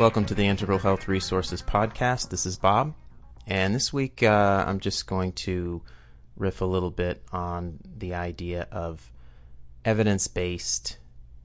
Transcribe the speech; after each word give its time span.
Welcome 0.00 0.24
to 0.24 0.34
the 0.34 0.46
Integral 0.46 0.78
Health 0.78 1.08
Resources 1.08 1.60
Podcast. 1.60 2.30
This 2.30 2.46
is 2.46 2.56
Bob, 2.56 2.94
and 3.46 3.74
this 3.74 3.92
week 3.92 4.22
uh, 4.22 4.64
I'm 4.66 4.80
just 4.80 5.06
going 5.06 5.32
to 5.32 5.82
riff 6.38 6.62
a 6.62 6.64
little 6.64 6.90
bit 6.90 7.22
on 7.32 7.80
the 7.98 8.14
idea 8.14 8.66
of 8.72 9.12
evidence 9.84 10.26
based 10.26 10.96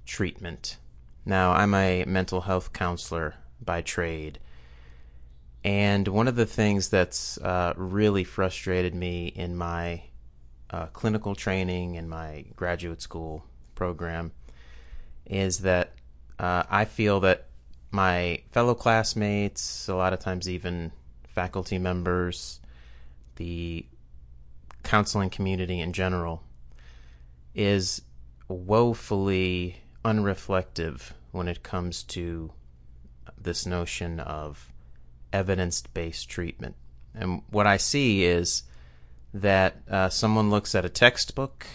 treatment. 0.06 0.78
Now, 1.26 1.52
I'm 1.52 1.74
a 1.74 2.06
mental 2.08 2.40
health 2.40 2.72
counselor 2.72 3.36
by 3.60 3.82
trade, 3.82 4.40
and 5.66 6.08
one 6.08 6.30
of 6.30 6.38
the 6.38 6.46
things 6.46 6.88
that's 6.88 7.38
uh, 7.40 7.74
really 7.76 8.24
frustrated 8.24 8.96
me 8.96 9.28
in 9.28 9.58
my 9.58 10.04
uh, 10.70 10.86
clinical 10.94 11.36
training 11.36 11.98
and 11.98 12.10
my 12.10 12.46
graduate 12.56 13.02
school 13.02 13.44
program 13.76 14.32
is 15.26 15.60
that 15.60 15.92
uh, 16.40 16.64
I 16.70 16.86
feel 16.86 17.20
that 17.20 17.50
my 17.96 18.42
fellow 18.52 18.76
classmates, 18.76 19.88
a 19.88 19.96
lot 19.96 20.12
of 20.12 20.20
times 20.20 20.50
even 20.50 20.92
faculty 21.24 21.78
members, 21.78 22.60
the 23.38 23.86
counseling 24.84 25.30
community 25.30 25.80
in 25.80 25.94
general, 25.94 26.44
is 27.56 28.02
woefully 28.50 29.82
unreflective 30.04 31.14
when 31.32 31.48
it 31.48 31.64
comes 31.64 32.04
to 32.04 32.52
this 33.42 33.66
notion 33.66 34.20
of 34.20 34.72
evidence 35.32 35.82
based 35.82 36.30
treatment. 36.30 36.76
And 37.14 37.44
what 37.50 37.66
I 37.66 37.78
see 37.78 38.26
is 38.26 38.64
that 39.34 39.78
uh, 39.90 40.10
someone 40.10 40.50
looks 40.50 40.76
at 40.76 40.86
a 40.86 40.90
textbook 40.90 41.66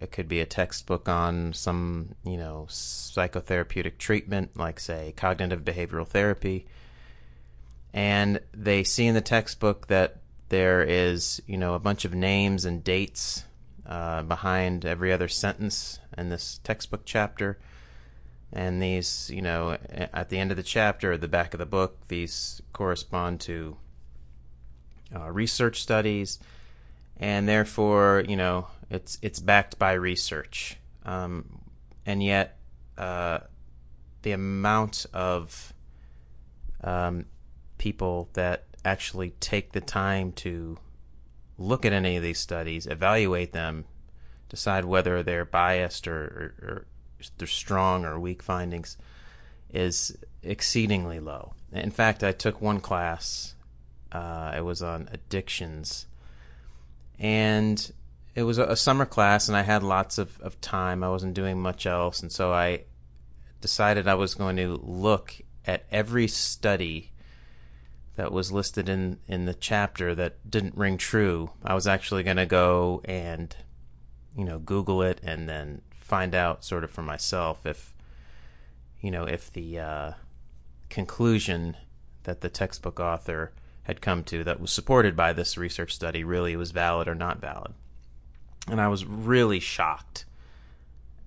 it 0.00 0.12
could 0.12 0.28
be 0.28 0.40
a 0.40 0.46
textbook 0.46 1.08
on 1.08 1.52
some, 1.52 2.14
you 2.24 2.36
know, 2.36 2.66
psychotherapeutic 2.68 3.98
treatment, 3.98 4.56
like, 4.56 4.78
say, 4.78 5.12
cognitive 5.16 5.64
behavioral 5.64 6.06
therapy. 6.06 6.66
And 7.92 8.40
they 8.52 8.84
see 8.84 9.06
in 9.06 9.14
the 9.14 9.20
textbook 9.20 9.88
that 9.88 10.18
there 10.50 10.82
is, 10.82 11.42
you 11.46 11.56
know, 11.56 11.74
a 11.74 11.80
bunch 11.80 12.04
of 12.04 12.14
names 12.14 12.64
and 12.64 12.84
dates 12.84 13.44
uh, 13.86 14.22
behind 14.22 14.84
every 14.84 15.12
other 15.12 15.28
sentence 15.28 15.98
in 16.16 16.28
this 16.28 16.60
textbook 16.62 17.02
chapter. 17.04 17.58
And 18.52 18.80
these, 18.80 19.30
you 19.34 19.42
know, 19.42 19.76
at 19.90 20.28
the 20.28 20.38
end 20.38 20.50
of 20.50 20.56
the 20.56 20.62
chapter, 20.62 21.12
at 21.12 21.20
the 21.20 21.28
back 21.28 21.54
of 21.54 21.58
the 21.58 21.66
book, 21.66 22.06
these 22.08 22.62
correspond 22.72 23.40
to 23.40 23.76
uh, 25.14 25.30
research 25.30 25.82
studies. 25.82 26.38
And 27.18 27.48
therefore, 27.48 28.24
you 28.26 28.36
know, 28.36 28.68
it's 28.90 29.18
it's 29.22 29.40
backed 29.40 29.78
by 29.78 29.92
research, 29.92 30.78
um, 31.04 31.60
and 32.06 32.22
yet 32.22 32.58
uh, 32.96 33.40
the 34.22 34.32
amount 34.32 35.06
of 35.12 35.72
um, 36.82 37.26
people 37.76 38.28
that 38.32 38.64
actually 38.84 39.30
take 39.40 39.72
the 39.72 39.80
time 39.80 40.32
to 40.32 40.78
look 41.58 41.84
at 41.84 41.92
any 41.92 42.16
of 42.16 42.22
these 42.22 42.38
studies, 42.38 42.86
evaluate 42.86 43.52
them, 43.52 43.84
decide 44.48 44.84
whether 44.84 45.22
they're 45.22 45.44
biased 45.44 46.06
or, 46.06 46.54
or, 46.62 46.68
or 46.68 46.86
they're 47.36 47.48
strong 47.48 48.04
or 48.04 48.18
weak 48.18 48.42
findings, 48.42 48.96
is 49.72 50.16
exceedingly 50.42 51.20
low. 51.20 51.54
In 51.72 51.90
fact, 51.90 52.24
I 52.24 52.32
took 52.32 52.62
one 52.62 52.80
class. 52.80 53.54
Uh, 54.10 54.54
it 54.56 54.62
was 54.62 54.80
on 54.80 55.08
addictions, 55.12 56.06
and 57.18 57.92
it 58.38 58.44
was 58.44 58.58
a, 58.58 58.76
summer 58.76 59.04
class 59.04 59.48
and 59.48 59.56
I 59.56 59.62
had 59.62 59.82
lots 59.82 60.16
of, 60.16 60.40
of 60.40 60.60
time. 60.60 61.02
I 61.02 61.08
wasn't 61.08 61.34
doing 61.34 61.58
much 61.58 61.86
else. 61.86 62.22
And 62.22 62.30
so 62.30 62.52
I 62.52 62.84
decided 63.60 64.06
I 64.06 64.14
was 64.14 64.36
going 64.36 64.56
to 64.58 64.80
look 64.80 65.34
at 65.66 65.86
every 65.90 66.28
study 66.28 67.10
that 68.14 68.30
was 68.30 68.52
listed 68.52 68.88
in, 68.88 69.18
in 69.26 69.46
the 69.46 69.54
chapter 69.54 70.14
that 70.14 70.48
didn't 70.48 70.76
ring 70.76 70.98
true. 70.98 71.50
I 71.64 71.74
was 71.74 71.88
actually 71.88 72.22
going 72.22 72.36
to 72.36 72.46
go 72.46 73.02
and, 73.06 73.56
you 74.36 74.44
know, 74.44 74.60
Google 74.60 75.02
it 75.02 75.20
and 75.24 75.48
then 75.48 75.82
find 75.98 76.32
out 76.32 76.64
sort 76.64 76.84
of 76.84 76.92
for 76.92 77.02
myself 77.02 77.66
if, 77.66 77.92
you 79.00 79.10
know, 79.10 79.24
if 79.24 79.52
the 79.52 79.80
uh, 79.80 80.12
conclusion 80.90 81.76
that 82.22 82.40
the 82.40 82.48
textbook 82.48 83.00
author 83.00 83.50
had 83.82 84.00
come 84.00 84.22
to 84.22 84.44
that 84.44 84.60
was 84.60 84.70
supported 84.70 85.16
by 85.16 85.32
this 85.32 85.58
research 85.58 85.92
study 85.92 86.22
really 86.22 86.54
was 86.54 86.70
valid 86.70 87.08
or 87.08 87.16
not 87.16 87.40
valid. 87.40 87.74
And 88.70 88.80
I 88.80 88.88
was 88.88 89.04
really 89.04 89.60
shocked 89.60 90.24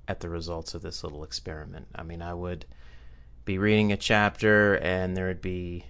at 0.08 0.20
the 0.20 0.30
results 0.30 0.74
of 0.74 0.82
this 0.82 1.04
little 1.04 1.24
experiment. 1.24 1.88
I 1.96 2.04
mean, 2.04 2.22
I 2.22 2.34
would 2.34 2.66
be 3.46 3.58
reading 3.58 3.92
a 3.92 3.98
chapter 3.98 4.76
and 4.76 5.16
there 5.16 5.28
would 5.28 5.42
be, 5.42 5.86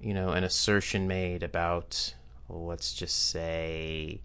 you 0.00 0.12
know, 0.12 0.30
an 0.30 0.44
assertion 0.44 1.06
made 1.06 1.42
about, 1.42 2.14
let's 2.48 2.92
just 2.92 3.30
say, 3.30 4.20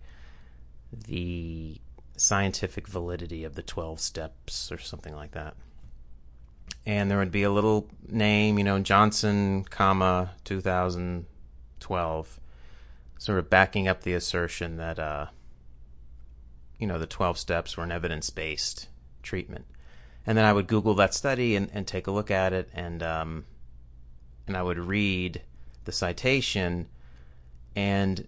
the 0.92 1.80
scientific 2.18 2.88
validity 2.88 3.44
of 3.44 3.56
the 3.56 3.62
12 3.62 4.00
steps 4.00 4.72
or 4.72 4.78
something 4.78 5.16
like 5.16 5.32
that. 5.32 5.56
And 6.86 7.10
there 7.10 7.18
would 7.18 7.32
be 7.32 7.44
a 7.44 7.52
little 7.52 7.90
name, 8.08 8.58
you 8.58 8.64
know, 8.64 8.80
Johnson, 8.80 9.64
comma, 9.64 10.32
2012, 10.44 12.40
sort 13.18 13.40
of 13.40 13.50
backing 13.50 13.88
up 13.88 14.02
the 14.02 14.14
assertion 14.14 14.78
that, 14.78 15.00
uh, 15.00 15.28
you 16.80 16.88
know 16.88 17.00
the 17.00 17.08
12 17.08 17.38
steps 17.38 17.78
were 17.78 17.84
an 17.84 17.92
evidence-based 17.92 18.88
treatment. 19.24 19.66
And 20.28 20.38
then 20.38 20.46
i 20.46 20.54
would 20.54 20.68
google 20.68 20.96
that 20.96 21.14
study 21.14 21.56
and, 21.56 21.70
and 21.74 21.86
take 21.86 22.08
a 22.08 22.12
look 22.12 22.32
at 22.32 22.52
it 22.52 22.70
and 22.74 23.04
um, 23.04 23.46
and 24.48 24.58
i 24.58 24.64
would 24.64 24.80
read 24.80 25.42
the 25.86 25.92
citation 25.92 26.88
and 27.76 28.28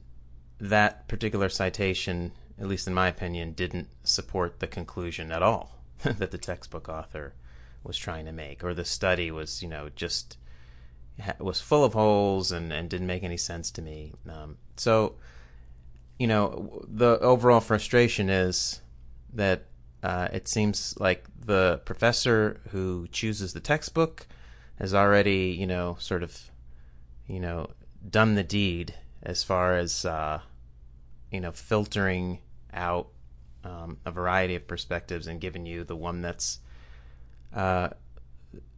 that 0.60 1.08
particular 1.08 1.50
citation 1.50 2.32
at 2.60 2.68
least 2.68 2.88
in 2.88 2.94
my 2.94 3.08
opinion 3.08 3.54
didn't 3.54 3.88
support 4.04 4.60
the 4.60 4.68
conclusion 4.68 5.32
at 5.32 5.42
all 5.42 5.80
that 6.04 6.32
the 6.32 6.38
textbook 6.38 6.88
author 6.88 7.34
was 7.84 7.98
trying 7.98 8.26
to 8.26 8.32
make 8.32 8.64
or 8.64 8.76
the 8.76 8.86
study 8.86 9.32
was 9.32 9.64
you 9.64 9.70
know 9.70 9.90
just 9.96 10.38
was 11.40 11.60
full 11.60 11.84
of 11.84 11.94
holes 11.94 12.52
and, 12.52 12.72
and 12.72 12.90
didn't 12.90 13.08
make 13.08 13.24
any 13.24 13.38
sense 13.38 13.72
to 13.72 13.82
me. 13.82 14.14
Um, 14.30 14.58
so 14.76 15.16
you 16.18 16.28
know, 16.28 16.84
the 16.88 17.20
overall 17.20 17.60
frustration 17.60 18.30
is 18.30 18.82
that 19.34 19.66
uh, 20.04 20.28
it 20.32 20.48
seems 20.48 20.96
like 21.00 21.26
the 21.46 21.82
professor 21.86 22.60
who 22.72 23.08
chooses 23.12 23.54
the 23.54 23.60
textbook 23.60 24.28
has 24.80 24.94
already, 24.94 25.56
you 25.58 25.68
know, 25.68 25.96
sort 26.00 26.24
of, 26.24 26.52
you 27.28 27.40
know, 27.40 27.70
done 28.10 28.36
the 28.36 28.44
deed 28.44 28.94
as 29.24 29.44
far 29.44 29.78
as, 29.78 30.06
uh, 30.06 30.40
you 31.32 31.40
know, 31.40 31.52
filtering 31.52 32.40
out 32.74 33.08
um, 33.64 33.98
a 34.06 34.12
variety 34.12 34.56
of 34.56 34.68
perspectives 34.68 35.28
and 35.28 35.42
giving 35.42 35.66
you 35.66 35.84
the 35.84 35.96
one 35.96 36.22
that's 36.22 36.60
uh, 37.54 37.90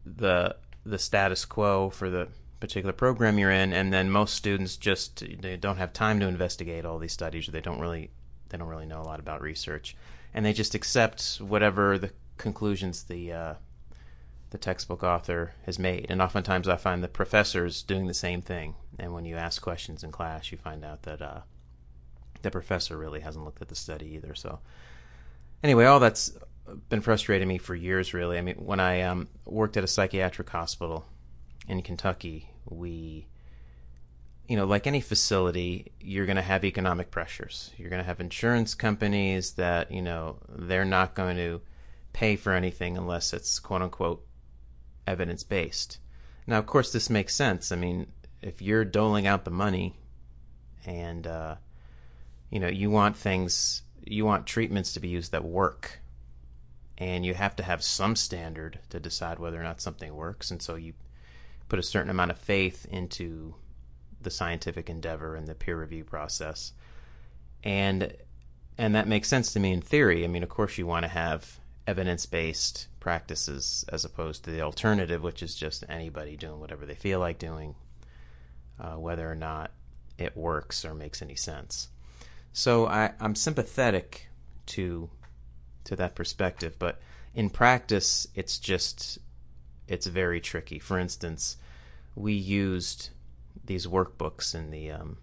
the 0.05 0.55
the 0.85 0.97
status 0.97 1.45
quo 1.45 1.89
for 1.89 2.09
the 2.09 2.27
particular 2.59 2.93
program 2.93 3.39
you're 3.39 3.51
in, 3.51 3.73
and 3.73 3.93
then 3.93 4.09
most 4.09 4.35
students 4.35 4.77
just 4.77 5.23
they 5.41 5.57
don't 5.57 5.77
have 5.77 5.93
time 5.93 6.19
to 6.19 6.27
investigate 6.27 6.85
all 6.85 6.99
these 6.99 7.13
studies, 7.13 7.47
or 7.47 7.51
they 7.51 7.61
don't 7.61 7.79
really 7.79 8.11
they 8.49 8.57
don't 8.57 8.67
really 8.67 8.85
know 8.85 9.01
a 9.01 9.03
lot 9.03 9.19
about 9.19 9.41
research, 9.41 9.95
and 10.33 10.45
they 10.45 10.53
just 10.53 10.75
accept 10.75 11.37
whatever 11.37 11.97
the 11.97 12.11
conclusions 12.37 13.03
the 13.03 13.31
uh, 13.31 13.53
the 14.49 14.57
textbook 14.57 15.03
author 15.03 15.53
has 15.65 15.79
made. 15.79 16.07
And 16.09 16.21
oftentimes, 16.21 16.67
I 16.67 16.75
find 16.75 17.03
the 17.03 17.07
professors 17.07 17.83
doing 17.83 18.07
the 18.07 18.13
same 18.13 18.41
thing. 18.41 18.75
And 18.97 19.13
when 19.13 19.25
you 19.25 19.37
ask 19.37 19.61
questions 19.61 20.03
in 20.03 20.11
class, 20.11 20.51
you 20.51 20.57
find 20.57 20.83
out 20.83 21.03
that 21.03 21.21
uh, 21.21 21.41
the 22.41 22.51
professor 22.51 22.97
really 22.97 23.21
hasn't 23.21 23.45
looked 23.45 23.61
at 23.61 23.69
the 23.69 23.75
study 23.75 24.07
either. 24.15 24.35
So, 24.35 24.59
anyway, 25.63 25.85
all 25.85 25.99
that's 25.99 26.33
been 26.89 27.01
frustrating 27.01 27.47
me 27.47 27.57
for 27.57 27.75
years. 27.75 28.13
Really, 28.13 28.37
I 28.37 28.41
mean, 28.41 28.55
when 28.55 28.79
I 28.79 29.01
um, 29.01 29.27
worked 29.45 29.77
at 29.77 29.83
a 29.83 29.87
psychiatric 29.87 30.49
hospital 30.49 31.05
in 31.69 31.83
Kentucky, 31.83 32.49
we, 32.67 33.27
you 34.47 34.57
know, 34.57 34.65
like 34.65 34.87
any 34.87 34.99
facility, 34.99 35.91
you're 36.01 36.25
going 36.25 36.35
to 36.35 36.41
have 36.41 36.65
economic 36.65 37.11
pressures. 37.11 37.71
You're 37.77 37.91
going 37.91 38.01
to 38.01 38.07
have 38.07 38.19
insurance 38.19 38.73
companies 38.73 39.53
that, 39.53 39.91
you 39.91 40.01
know, 40.01 40.39
they're 40.49 40.83
not 40.83 41.13
going 41.13 41.37
to 41.37 41.61
pay 42.11 42.35
for 42.35 42.53
anything 42.53 42.97
unless 42.97 43.33
it's 43.33 43.59
quote 43.59 43.83
unquote 43.83 44.25
evidence 45.05 45.43
based. 45.43 45.99
Now, 46.47 46.57
of 46.57 46.65
course, 46.65 46.91
this 46.91 47.09
makes 47.09 47.35
sense. 47.35 47.71
I 47.71 47.75
mean, 47.75 48.07
if 48.41 48.61
you're 48.61 48.83
doling 48.83 49.27
out 49.27 49.45
the 49.45 49.51
money 49.51 49.95
and, 50.87 51.27
uh, 51.27 51.55
you 52.49 52.59
know, 52.59 52.67
you 52.67 52.89
want 52.89 53.15
things, 53.15 53.83
you 54.03 54.25
want 54.25 54.47
treatments 54.47 54.93
to 54.93 54.99
be 54.99 55.09
used 55.09 55.31
that 55.31 55.45
work. 55.45 55.99
And 56.97 57.25
you 57.25 57.33
have 57.35 57.55
to 57.57 57.63
have 57.63 57.81
some 57.81 58.15
standard 58.15 58.79
to 58.89 58.99
decide 58.99 59.39
whether 59.39 59.57
or 59.57 59.63
not 59.63 59.79
something 59.79 60.13
works. 60.13 60.51
And 60.51 60.61
so 60.61 60.75
you 60.75 60.93
put 61.69 61.79
a 61.79 61.83
certain 61.83 62.09
amount 62.09 62.31
of 62.31 62.37
faith 62.37 62.85
into 62.89 63.55
the 64.21 64.29
scientific 64.29 64.89
endeavor 64.89 65.35
and 65.35 65.47
the 65.47 65.55
peer 65.55 65.79
review 65.79 66.03
process. 66.03 66.73
And 67.63 68.13
and 68.77 68.95
that 68.95 69.07
makes 69.07 69.27
sense 69.27 69.51
to 69.53 69.59
me 69.59 69.73
in 69.73 69.81
theory. 69.81 70.23
I 70.23 70.27
mean, 70.27 70.43
of 70.43 70.49
course 70.49 70.77
you 70.77 70.87
want 70.87 71.03
to 71.03 71.09
have 71.09 71.59
evidence 71.85 72.25
based 72.25 72.87
practices 72.99 73.85
as 73.89 74.05
opposed 74.05 74.43
to 74.43 74.51
the 74.51 74.61
alternative, 74.61 75.21
which 75.21 75.43
is 75.43 75.55
just 75.55 75.83
anybody 75.89 76.35
doing 76.35 76.59
whatever 76.59 76.85
they 76.85 76.95
feel 76.95 77.19
like 77.19 77.39
doing, 77.39 77.75
uh, 78.79 78.93
whether 78.93 79.29
or 79.29 79.35
not 79.35 79.71
it 80.17 80.35
works 80.35 80.85
or 80.85 80.93
makes 80.93 81.21
any 81.21 81.35
sense. 81.35 81.89
So 82.53 82.87
I, 82.87 83.13
I'm 83.19 83.35
sympathetic 83.35 84.27
to 84.67 85.09
to 85.85 85.95
that 85.95 86.15
perspective, 86.15 86.75
but 86.77 86.99
in 87.33 87.49
practice, 87.49 88.27
it's 88.35 88.59
just 88.59 89.19
it's 89.89 90.07
very 90.07 90.39
tricky. 90.39 90.79
For 90.79 90.97
instance, 90.97 91.57
we 92.15 92.33
used 92.33 93.09
these 93.65 93.87
workbooks 93.87 94.55
in 94.55 94.71
the 94.71 94.91
um, 94.91 95.17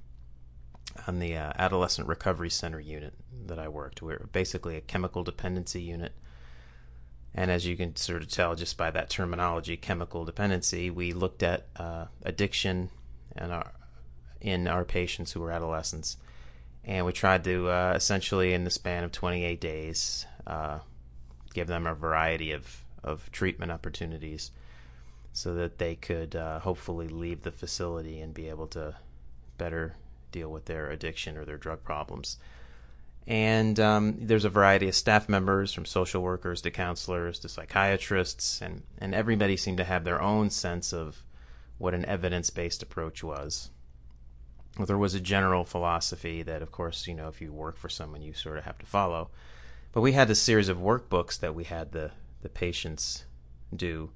on 1.06 1.18
the 1.18 1.36
uh, 1.36 1.52
adolescent 1.58 2.08
recovery 2.08 2.50
center 2.50 2.80
unit 2.80 3.14
that 3.46 3.58
I 3.58 3.68
worked. 3.68 4.02
We 4.02 4.12
are 4.12 4.28
basically 4.32 4.76
a 4.76 4.80
chemical 4.80 5.22
dependency 5.22 5.82
unit, 5.82 6.12
and 7.34 7.50
as 7.50 7.66
you 7.66 7.76
can 7.76 7.96
sort 7.96 8.22
of 8.22 8.28
tell 8.28 8.54
just 8.54 8.76
by 8.76 8.90
that 8.90 9.08
terminology, 9.08 9.76
chemical 9.76 10.24
dependency, 10.24 10.90
we 10.90 11.12
looked 11.12 11.42
at 11.42 11.66
uh, 11.76 12.06
addiction 12.24 12.90
and 13.36 13.52
our 13.52 13.72
in 14.40 14.68
our 14.68 14.84
patients 14.84 15.32
who 15.32 15.40
were 15.40 15.52
adolescents, 15.52 16.16
and 16.84 17.06
we 17.06 17.12
tried 17.12 17.44
to 17.44 17.68
uh, 17.68 17.92
essentially, 17.94 18.52
in 18.52 18.64
the 18.64 18.70
span 18.70 19.04
of 19.04 19.12
28 19.12 19.60
days, 19.60 20.26
uh, 20.46 20.80
give 21.54 21.68
them 21.68 21.86
a 21.86 21.94
variety 21.94 22.52
of 22.52 22.84
of 23.02 23.30
treatment 23.32 23.72
opportunities 23.72 24.50
so 25.32 25.54
that 25.54 25.78
they 25.78 25.94
could 25.94 26.34
uh, 26.34 26.60
hopefully 26.60 27.08
leave 27.08 27.42
the 27.42 27.50
facility 27.50 28.20
and 28.20 28.32
be 28.32 28.48
able 28.48 28.66
to 28.66 28.94
better 29.58 29.94
deal 30.32 30.50
with 30.50 30.64
their 30.64 30.90
addiction 30.90 31.36
or 31.36 31.44
their 31.44 31.58
drug 31.58 31.82
problems. 31.84 32.38
And 33.26 33.80
um, 33.80 34.16
there's 34.20 34.44
a 34.44 34.50
variety 34.50 34.88
of 34.88 34.94
staff 34.94 35.28
members, 35.28 35.72
from 35.72 35.84
social 35.84 36.22
workers 36.22 36.62
to 36.62 36.70
counselors 36.70 37.38
to 37.40 37.48
psychiatrists, 37.48 38.62
and, 38.62 38.82
and 38.98 39.14
everybody 39.14 39.56
seemed 39.56 39.78
to 39.78 39.84
have 39.84 40.04
their 40.04 40.22
own 40.22 40.48
sense 40.50 40.92
of 40.92 41.22
what 41.78 41.92
an 41.92 42.04
evidence 42.04 42.50
based 42.50 42.82
approach 42.82 43.24
was. 43.24 43.70
There 44.78 44.98
was 44.98 45.14
a 45.14 45.20
general 45.20 45.64
philosophy 45.64 46.42
that, 46.42 46.62
of 46.62 46.70
course, 46.70 47.06
you 47.06 47.14
know, 47.14 47.28
if 47.28 47.40
you 47.40 47.52
work 47.52 47.76
for 47.76 47.88
someone, 47.88 48.22
you 48.22 48.32
sort 48.32 48.58
of 48.58 48.64
have 48.64 48.78
to 48.78 48.86
follow. 48.86 49.30
But 49.92 50.02
we 50.02 50.12
had 50.12 50.30
a 50.30 50.34
series 50.34 50.68
of 50.68 50.78
workbooks 50.78 51.38
that 51.40 51.54
we 51.54 51.64
had 51.64 51.92
the, 51.92 52.12
the 52.46 52.50
patients 52.50 53.24
do 53.74 54.08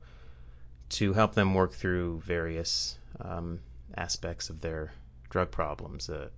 to 0.89 1.15
help 1.15 1.35
them 1.35 1.53
work 1.53 1.73
through 1.73 2.21
various 2.21 2.97
um, 3.21 3.59
aspects 3.97 4.49
of 4.49 4.61
their 4.61 4.93
drug 5.31 5.51
problems. 5.51 6.09
Uh, 6.09 6.29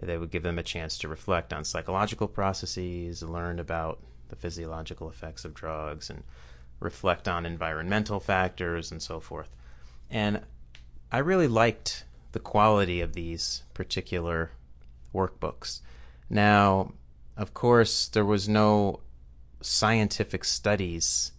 they 0.00 0.16
would 0.16 0.30
give 0.30 0.44
them 0.44 0.60
a 0.60 0.62
chance 0.62 0.96
to 0.96 1.08
reflect 1.08 1.52
on 1.52 1.64
psychological 1.64 2.28
processes, 2.28 3.20
learn 3.24 3.58
about 3.58 3.98
the 4.28 4.36
physiological 4.36 5.08
effects 5.08 5.44
of 5.44 5.54
drugs, 5.54 6.08
and 6.08 6.22
reflect 6.78 7.26
on 7.26 7.44
environmental 7.44 8.20
factors 8.20 8.92
and 8.92 9.02
so 9.02 9.18
forth. 9.18 9.50
And 10.08 10.42
I 11.10 11.18
really 11.18 11.48
liked 11.48 12.04
the 12.30 12.38
quality 12.38 13.00
of 13.00 13.14
these 13.14 13.64
particular 13.74 14.52
workbooks. 15.12 15.80
Now, 16.30 16.92
of 17.36 17.54
course, 17.54 18.06
there 18.06 18.24
was 18.24 18.48
no 18.48 19.00
scientific 19.64 20.44
studies 20.44 21.32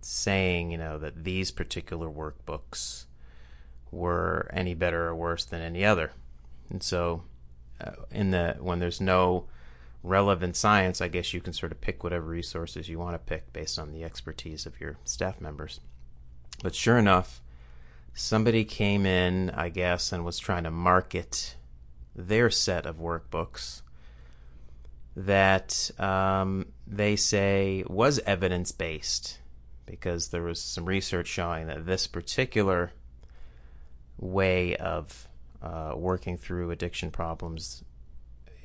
saying, 0.00 0.70
you 0.70 0.78
know, 0.78 0.98
that 0.98 1.24
these 1.24 1.50
particular 1.50 2.08
workbooks 2.08 3.06
were 3.90 4.50
any 4.52 4.74
better 4.74 5.06
or 5.06 5.14
worse 5.14 5.44
than 5.44 5.62
any 5.62 5.84
other. 5.84 6.12
And 6.70 6.82
so, 6.82 7.22
uh, 7.80 7.92
in 8.10 8.30
the 8.30 8.56
when 8.60 8.78
there's 8.78 9.00
no 9.00 9.46
relevant 10.02 10.56
science, 10.56 11.00
I 11.00 11.08
guess 11.08 11.32
you 11.32 11.40
can 11.40 11.52
sort 11.52 11.72
of 11.72 11.80
pick 11.80 12.04
whatever 12.04 12.26
resources 12.26 12.88
you 12.88 12.98
want 12.98 13.14
to 13.14 13.18
pick 13.18 13.52
based 13.52 13.78
on 13.78 13.92
the 13.92 14.04
expertise 14.04 14.66
of 14.66 14.80
your 14.80 14.98
staff 15.04 15.40
members. 15.40 15.80
But 16.62 16.74
sure 16.74 16.98
enough, 16.98 17.40
somebody 18.12 18.64
came 18.64 19.06
in, 19.06 19.50
I 19.50 19.70
guess, 19.70 20.12
and 20.12 20.24
was 20.24 20.38
trying 20.38 20.64
to 20.64 20.70
market 20.70 21.56
their 22.14 22.50
set 22.50 22.86
of 22.86 22.96
workbooks 22.96 23.82
that 25.16 25.90
um, 25.98 26.66
they 26.86 27.16
say 27.16 27.84
was 27.88 28.18
evidence 28.20 28.72
based 28.72 29.38
because 29.86 30.28
there 30.28 30.42
was 30.42 30.60
some 30.60 30.86
research 30.86 31.28
showing 31.28 31.66
that 31.66 31.86
this 31.86 32.06
particular 32.06 32.92
way 34.18 34.76
of 34.76 35.28
uh, 35.62 35.92
working 35.96 36.36
through 36.36 36.70
addiction 36.70 37.10
problems 37.10 37.84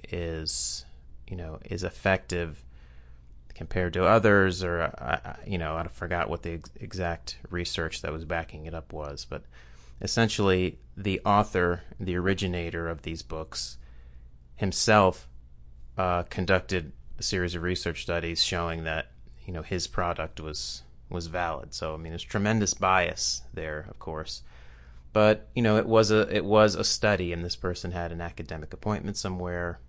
is, 0.09 0.85
you 1.27 1.35
know, 1.35 1.59
is 1.65 1.83
effective 1.83 2.63
compared 3.53 3.93
to 3.93 4.05
others, 4.05 4.63
or 4.63 4.81
uh, 4.81 5.35
you 5.45 5.57
know, 5.57 5.75
I 5.75 5.87
forgot 5.87 6.29
what 6.29 6.43
the 6.43 6.53
ex- 6.53 6.71
exact 6.79 7.37
research 7.49 8.01
that 8.01 8.13
was 8.13 8.25
backing 8.25 8.65
it 8.65 8.73
up 8.73 8.93
was, 8.93 9.25
but 9.29 9.43
essentially, 10.01 10.79
the 10.95 11.21
author, 11.25 11.81
the 11.99 12.15
originator 12.15 12.87
of 12.87 13.01
these 13.01 13.21
books, 13.21 13.77
himself 14.55 15.27
uh, 15.99 16.23
conducted 16.29 16.93
a 17.19 17.23
series 17.23 17.55
of 17.55 17.61
research 17.61 18.03
studies 18.03 18.41
showing 18.41 18.85
that 18.85 19.11
you 19.45 19.51
know 19.51 19.61
his 19.61 19.85
product 19.85 20.39
was 20.39 20.83
was 21.09 21.27
valid. 21.27 21.73
So 21.73 21.93
I 21.93 21.97
mean, 21.97 22.13
there's 22.13 22.23
tremendous 22.23 22.73
bias 22.73 23.41
there, 23.53 23.85
of 23.89 23.99
course, 23.99 24.41
but 25.11 25.49
you 25.53 25.61
know, 25.61 25.75
it 25.75 25.85
was 25.85 26.09
a 26.09 26.33
it 26.33 26.45
was 26.45 26.75
a 26.75 26.85
study, 26.85 27.33
and 27.33 27.43
this 27.43 27.57
person 27.57 27.91
had 27.91 28.13
an 28.13 28.21
academic 28.21 28.71
appointment 28.71 29.17
somewhere, 29.17 29.81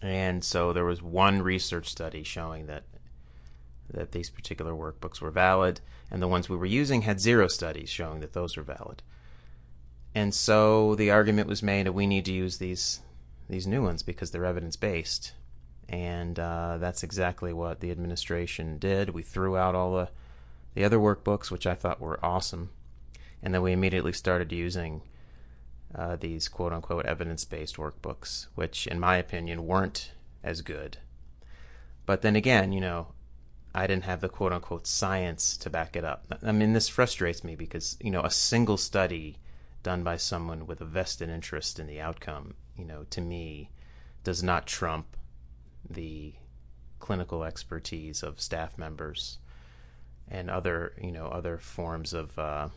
and 0.00 0.44
so 0.44 0.72
there 0.72 0.84
was 0.84 1.02
one 1.02 1.42
research 1.42 1.88
study 1.88 2.22
showing 2.22 2.66
that 2.66 2.84
that 3.90 4.12
these 4.12 4.30
particular 4.30 4.72
workbooks 4.72 5.20
were 5.20 5.32
valid, 5.32 5.80
and 6.12 6.22
the 6.22 6.28
ones 6.28 6.48
we 6.48 6.56
were 6.56 6.64
using 6.64 7.02
had 7.02 7.18
zero 7.18 7.48
studies 7.48 7.90
showing 7.90 8.20
that 8.20 8.34
those 8.34 8.56
were 8.56 8.62
valid. 8.62 9.02
And 10.14 10.32
so 10.32 10.94
the 10.94 11.10
argument 11.10 11.48
was 11.48 11.60
made 11.60 11.86
that 11.86 11.92
we 11.92 12.06
need 12.06 12.24
to 12.26 12.32
use 12.32 12.58
these 12.58 13.00
these 13.48 13.66
new 13.66 13.82
ones 13.82 14.02
because 14.02 14.30
they're 14.30 14.44
evidence 14.44 14.76
based 14.76 15.32
and 15.88 16.38
uh, 16.38 16.78
that's 16.78 17.02
exactly 17.02 17.52
what 17.52 17.80
the 17.80 17.90
administration 17.90 18.78
did. 18.78 19.10
We 19.10 19.22
threw 19.22 19.56
out 19.56 19.74
all 19.74 19.94
the 19.94 20.08
the 20.74 20.84
other 20.84 20.98
workbooks, 20.98 21.50
which 21.50 21.66
I 21.66 21.74
thought 21.74 22.00
were 22.00 22.24
awesome, 22.24 22.70
and 23.42 23.52
then 23.52 23.60
we 23.60 23.72
immediately 23.72 24.14
started 24.14 24.52
using 24.52 25.02
uh, 25.94 26.16
these 26.16 26.48
quote 26.48 26.72
unquote 26.72 27.04
evidence 27.04 27.44
based 27.44 27.76
workbooks, 27.76 28.46
which, 28.54 28.86
in 28.86 28.98
my 28.98 29.16
opinion, 29.16 29.66
weren't 29.66 30.12
as 30.42 30.62
good. 30.62 30.96
But 32.06 32.22
then 32.22 32.36
again, 32.36 32.72
you 32.72 32.80
know, 32.80 33.08
I 33.74 33.86
didn't 33.86 34.04
have 34.04 34.22
the 34.22 34.30
quote 34.30 34.52
unquote 34.52 34.86
science 34.86 35.58
to 35.58 35.68
back 35.68 35.94
it 35.94 36.04
up. 36.04 36.24
I 36.42 36.52
mean, 36.52 36.72
this 36.72 36.88
frustrates 36.88 37.44
me 37.44 37.54
because, 37.54 37.98
you 38.00 38.10
know, 38.10 38.22
a 38.22 38.30
single 38.30 38.78
study 38.78 39.36
done 39.82 40.02
by 40.02 40.16
someone 40.16 40.66
with 40.66 40.80
a 40.80 40.86
vested 40.86 41.28
interest 41.28 41.78
in 41.78 41.86
the 41.86 42.00
outcome, 42.00 42.54
you 42.76 42.84
know, 42.84 43.04
to 43.10 43.20
me, 43.20 43.70
does 44.24 44.42
not 44.42 44.66
trump 44.66 45.16
the 45.88 46.34
clinical 46.98 47.42
expertise 47.42 48.22
of 48.22 48.40
staff 48.40 48.78
members 48.78 49.38
and 50.28 50.48
other 50.48 50.92
you 51.02 51.10
know 51.10 51.26
other 51.26 51.58
forms 51.58 52.12
of 52.12 52.38
uh, 52.38 52.68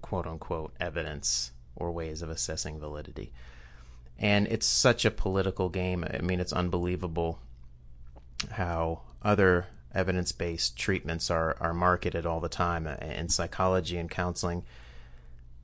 quote 0.00 0.26
unquote 0.26 0.72
evidence 0.80 1.50
or 1.76 1.90
ways 1.90 2.22
of 2.22 2.30
assessing 2.30 2.78
validity. 2.78 3.32
And 4.18 4.46
it's 4.48 4.66
such 4.66 5.04
a 5.04 5.10
political 5.10 5.68
game. 5.68 6.04
I 6.04 6.20
mean, 6.20 6.40
it's 6.40 6.52
unbelievable 6.52 7.38
how 8.52 9.02
other 9.22 9.66
evidence 9.94 10.32
based 10.32 10.76
treatments 10.76 11.30
are, 11.30 11.56
are 11.58 11.72
marketed 11.72 12.26
all 12.26 12.40
the 12.40 12.48
time. 12.48 12.86
In 12.86 13.28
psychology 13.30 13.96
and 13.96 14.10
counseling, 14.10 14.64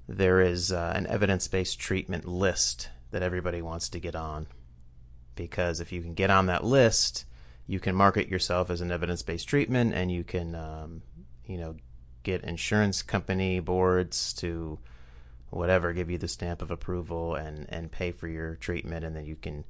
there 0.09 0.41
is 0.41 0.73
uh, 0.73 0.93
an 0.97 1.07
evidence 1.07 1.49
based 1.49 1.79
treatment 1.79 2.27
list 2.27 2.89
that 3.11 3.23
everybody 3.23 3.63
wants 3.63 3.89
to 3.91 4.01
get 4.01 4.15
on. 4.15 4.47
Because 5.35 5.81
if 5.81 5.93
you 5.93 6.01
can 6.01 6.15
get 6.15 6.31
on 6.31 6.47
that 6.47 6.65
list, 6.65 7.25
you 7.67 7.81
can 7.81 7.95
market 7.95 8.29
yourself 8.29 8.71
as 8.71 8.81
an 8.81 8.91
evidence-based 8.91 9.49
treatment, 9.49 9.93
and 9.95 10.11
you 10.11 10.25
can, 10.25 10.55
um, 10.55 11.03
you 11.47 11.59
know, 11.59 11.77
get 12.23 12.43
insurance 12.43 13.03
company 13.03 13.61
boards 13.61 14.33
to 14.35 14.79
whatever 15.51 15.93
give 15.93 16.11
you 16.11 16.19
the 16.19 16.27
stamp 16.29 16.61
of 16.61 16.71
approval 16.71 17.35
and 17.35 17.67
and 17.69 17.93
pay 17.93 18.13
for 18.13 18.29
your 18.29 18.57
treatment, 18.57 19.05
and 19.05 19.15
then 19.15 19.25
you 19.25 19.37
can, 19.37 19.65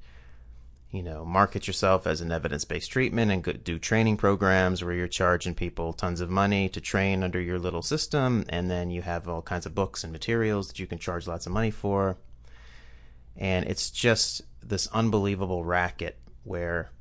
you 0.89 1.03
know, 1.03 1.25
market 1.25 1.67
yourself 1.67 2.07
as 2.07 2.21
an 2.21 2.31
evidence-based 2.31 2.91
treatment 2.91 3.31
and 3.31 3.63
do 3.63 3.77
training 3.77 4.17
programs 4.17 4.83
where 4.83 4.93
you're 4.93 5.07
charging 5.07 5.53
people 5.53 5.93
tons 5.93 6.21
of 6.21 6.29
money 6.29 6.69
to 6.69 6.81
train 6.81 7.23
under 7.23 7.41
your 7.41 7.59
little 7.59 7.81
system, 7.81 8.45
and 8.49 8.71
then 8.71 8.89
you 8.89 9.01
have 9.01 9.27
all 9.27 9.41
kinds 9.41 9.65
of 9.65 9.75
books 9.75 10.03
and 10.03 10.13
materials 10.13 10.67
that 10.67 10.79
you 10.79 10.87
can 10.87 10.97
charge 10.97 11.27
lots 11.27 11.45
of 11.45 11.51
money 11.51 11.71
for, 11.71 12.17
and 13.37 13.65
it's 13.65 13.91
just 13.91 14.41
this 14.61 14.87
unbelievable 14.87 15.63
racket 15.63 16.17
where 16.43 16.91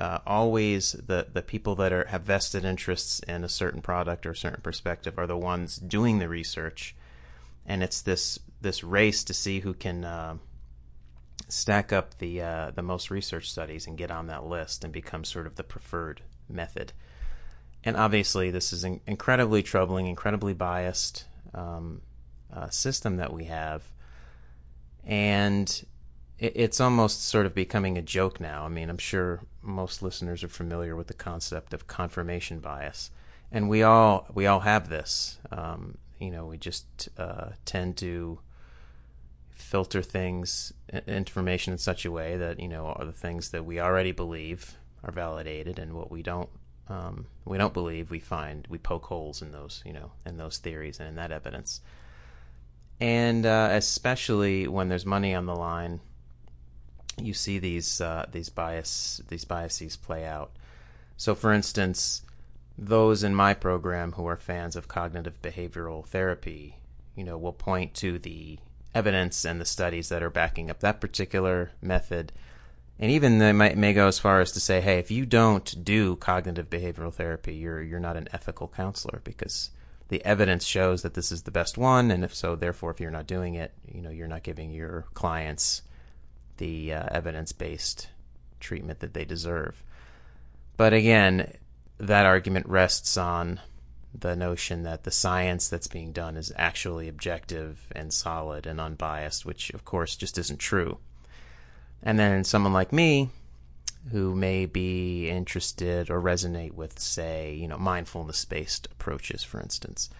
uh, 0.00 0.18
always 0.26 0.92
the, 0.92 1.26
the 1.32 1.42
people 1.42 1.74
that 1.76 1.92
are 1.92 2.06
have 2.06 2.22
vested 2.22 2.64
interests 2.64 3.20
in 3.20 3.44
a 3.44 3.48
certain 3.48 3.80
product 3.80 4.26
or 4.26 4.30
a 4.30 4.36
certain 4.36 4.60
perspective 4.60 5.18
are 5.18 5.26
the 5.26 5.36
ones 5.36 5.76
doing 5.76 6.18
the 6.18 6.28
research, 6.28 6.96
and 7.66 7.82
it's 7.82 8.02
this 8.02 8.38
this 8.60 8.82
race 8.82 9.22
to 9.24 9.34
see 9.34 9.60
who 9.60 9.74
can 9.74 10.04
uh, 10.04 10.36
stack 11.48 11.92
up 11.92 12.18
the 12.18 12.40
uh, 12.40 12.70
the 12.72 12.82
most 12.82 13.10
research 13.10 13.50
studies 13.50 13.86
and 13.86 13.96
get 13.96 14.10
on 14.10 14.26
that 14.26 14.44
list 14.44 14.84
and 14.84 14.92
become 14.92 15.24
sort 15.24 15.46
of 15.46 15.56
the 15.56 15.64
preferred 15.64 16.22
method. 16.48 16.92
and 17.84 17.96
obviously, 17.96 18.50
this 18.50 18.72
is 18.72 18.84
an 18.84 19.00
incredibly 19.06 19.62
troubling, 19.62 20.06
incredibly 20.06 20.54
biased 20.54 21.24
um, 21.54 22.00
uh, 22.52 22.68
system 22.70 23.16
that 23.16 23.32
we 23.32 23.44
have. 23.44 23.82
And 25.06 25.84
it, 26.38 26.52
it's 26.54 26.80
almost 26.80 27.24
sort 27.24 27.46
of 27.46 27.54
becoming 27.54 27.98
a 27.98 28.02
joke 28.02 28.40
now. 28.40 28.64
I 28.64 28.68
mean, 28.68 28.90
I'm 28.90 28.98
sure 28.98 29.42
most 29.62 30.02
listeners 30.02 30.44
are 30.44 30.48
familiar 30.48 30.96
with 30.96 31.06
the 31.06 31.14
concept 31.14 31.72
of 31.72 31.86
confirmation 31.86 32.60
bias. 32.60 33.10
And 33.50 33.68
we 33.68 33.82
all 33.82 34.26
we 34.34 34.46
all 34.46 34.60
have 34.60 34.88
this. 34.88 35.38
Um, 35.50 35.98
you 36.18 36.30
know, 36.30 36.46
we 36.46 36.56
just 36.56 37.08
uh, 37.18 37.50
tend 37.64 37.96
to 37.98 38.40
filter 39.50 40.02
things, 40.02 40.72
information 41.06 41.72
in 41.72 41.78
such 41.78 42.04
a 42.04 42.10
way 42.10 42.36
that 42.36 42.58
you 42.58 42.68
know 42.68 42.96
the 43.00 43.12
things 43.12 43.50
that 43.50 43.64
we 43.64 43.80
already 43.80 44.12
believe 44.12 44.74
are 45.02 45.12
validated, 45.12 45.78
and 45.78 45.92
what 45.92 46.10
we 46.10 46.22
don't 46.22 46.48
um, 46.88 47.26
we 47.44 47.58
don't 47.58 47.74
believe 47.74 48.10
we 48.10 48.18
find 48.18 48.66
we 48.68 48.78
poke 48.78 49.06
holes 49.06 49.40
in 49.40 49.52
those 49.52 49.82
you 49.86 49.92
know 49.92 50.12
in 50.26 50.36
those 50.36 50.58
theories 50.58 50.98
and 50.98 51.08
in 51.08 51.14
that 51.14 51.32
evidence 51.32 51.80
and 53.00 53.44
uh, 53.46 53.68
especially 53.72 54.66
when 54.68 54.88
there's 54.88 55.06
money 55.06 55.34
on 55.34 55.46
the 55.46 55.56
line 55.56 56.00
you 57.18 57.34
see 57.34 57.58
these 57.58 58.00
uh, 58.00 58.26
these 58.32 58.48
bias 58.48 59.20
these 59.28 59.44
biases 59.44 59.96
play 59.96 60.24
out. 60.24 60.52
So 61.16 61.34
for 61.34 61.52
instance 61.52 62.22
those 62.76 63.22
in 63.22 63.34
my 63.34 63.54
program 63.54 64.12
who 64.12 64.26
are 64.26 64.36
fans 64.36 64.74
of 64.74 64.88
cognitive 64.88 65.40
behavioral 65.40 66.04
therapy 66.04 66.76
you 67.14 67.22
know 67.22 67.38
will 67.38 67.52
point 67.52 67.94
to 67.94 68.18
the 68.18 68.58
evidence 68.94 69.44
and 69.44 69.60
the 69.60 69.64
studies 69.64 70.08
that 70.08 70.22
are 70.22 70.30
backing 70.30 70.70
up 70.70 70.80
that 70.80 71.00
particular 71.00 71.70
method. 71.82 72.32
And 72.98 73.10
even 73.10 73.38
they 73.38 73.52
might 73.52 73.76
may 73.76 73.92
go 73.92 74.06
as 74.06 74.20
far 74.20 74.40
as 74.40 74.52
to 74.52 74.60
say, 74.60 74.80
hey, 74.80 74.98
if 74.98 75.10
you 75.10 75.26
don't 75.26 75.84
do 75.84 76.14
cognitive 76.16 76.70
behavioral 76.70 77.12
therapy, 77.12 77.54
you're 77.54 77.82
you're 77.82 78.00
not 78.00 78.16
an 78.16 78.28
ethical 78.32 78.68
counselor 78.68 79.20
because 79.24 79.70
the 80.08 80.24
evidence 80.24 80.64
shows 80.64 81.02
that 81.02 81.14
this 81.14 81.32
is 81.32 81.42
the 81.42 81.50
best 81.50 81.78
one, 81.78 82.10
and 82.10 82.24
if 82.24 82.34
so, 82.34 82.56
therefore, 82.56 82.90
if 82.90 83.00
you're 83.00 83.10
not 83.10 83.26
doing 83.26 83.54
it, 83.54 83.72
you 83.86 84.02
know, 84.02 84.10
you're 84.10 84.28
not 84.28 84.42
giving 84.42 84.70
your 84.70 85.06
clients 85.14 85.82
the 86.58 86.92
uh, 86.92 87.08
evidence-based 87.10 88.08
treatment 88.60 89.00
that 89.00 89.14
they 89.14 89.24
deserve. 89.24 89.82
But 90.76 90.92
again, 90.92 91.52
that 91.98 92.26
argument 92.26 92.66
rests 92.66 93.16
on 93.16 93.60
the 94.16 94.36
notion 94.36 94.84
that 94.84 95.04
the 95.04 95.10
science 95.10 95.68
that's 95.68 95.88
being 95.88 96.12
done 96.12 96.36
is 96.36 96.52
actually 96.56 97.08
objective 97.08 97.86
and 97.92 98.12
solid 98.12 98.66
and 98.66 98.80
unbiased, 98.80 99.44
which 99.44 99.70
of 99.70 99.84
course 99.84 100.16
just 100.16 100.38
isn't 100.38 100.58
true. 100.58 100.98
And 102.02 102.18
then 102.18 102.44
someone 102.44 102.72
like 102.72 102.92
me, 102.92 103.30
who 104.10 104.34
may 104.34 104.66
be 104.66 105.28
interested 105.28 106.10
or 106.10 106.20
resonate 106.20 106.72
with, 106.72 106.98
say, 106.98 107.54
you 107.54 107.68
know, 107.68 107.78
mindfulness 107.78 108.44
based 108.44 108.86
approaches, 108.92 109.42
for 109.42 109.60
instance. 109.60 110.10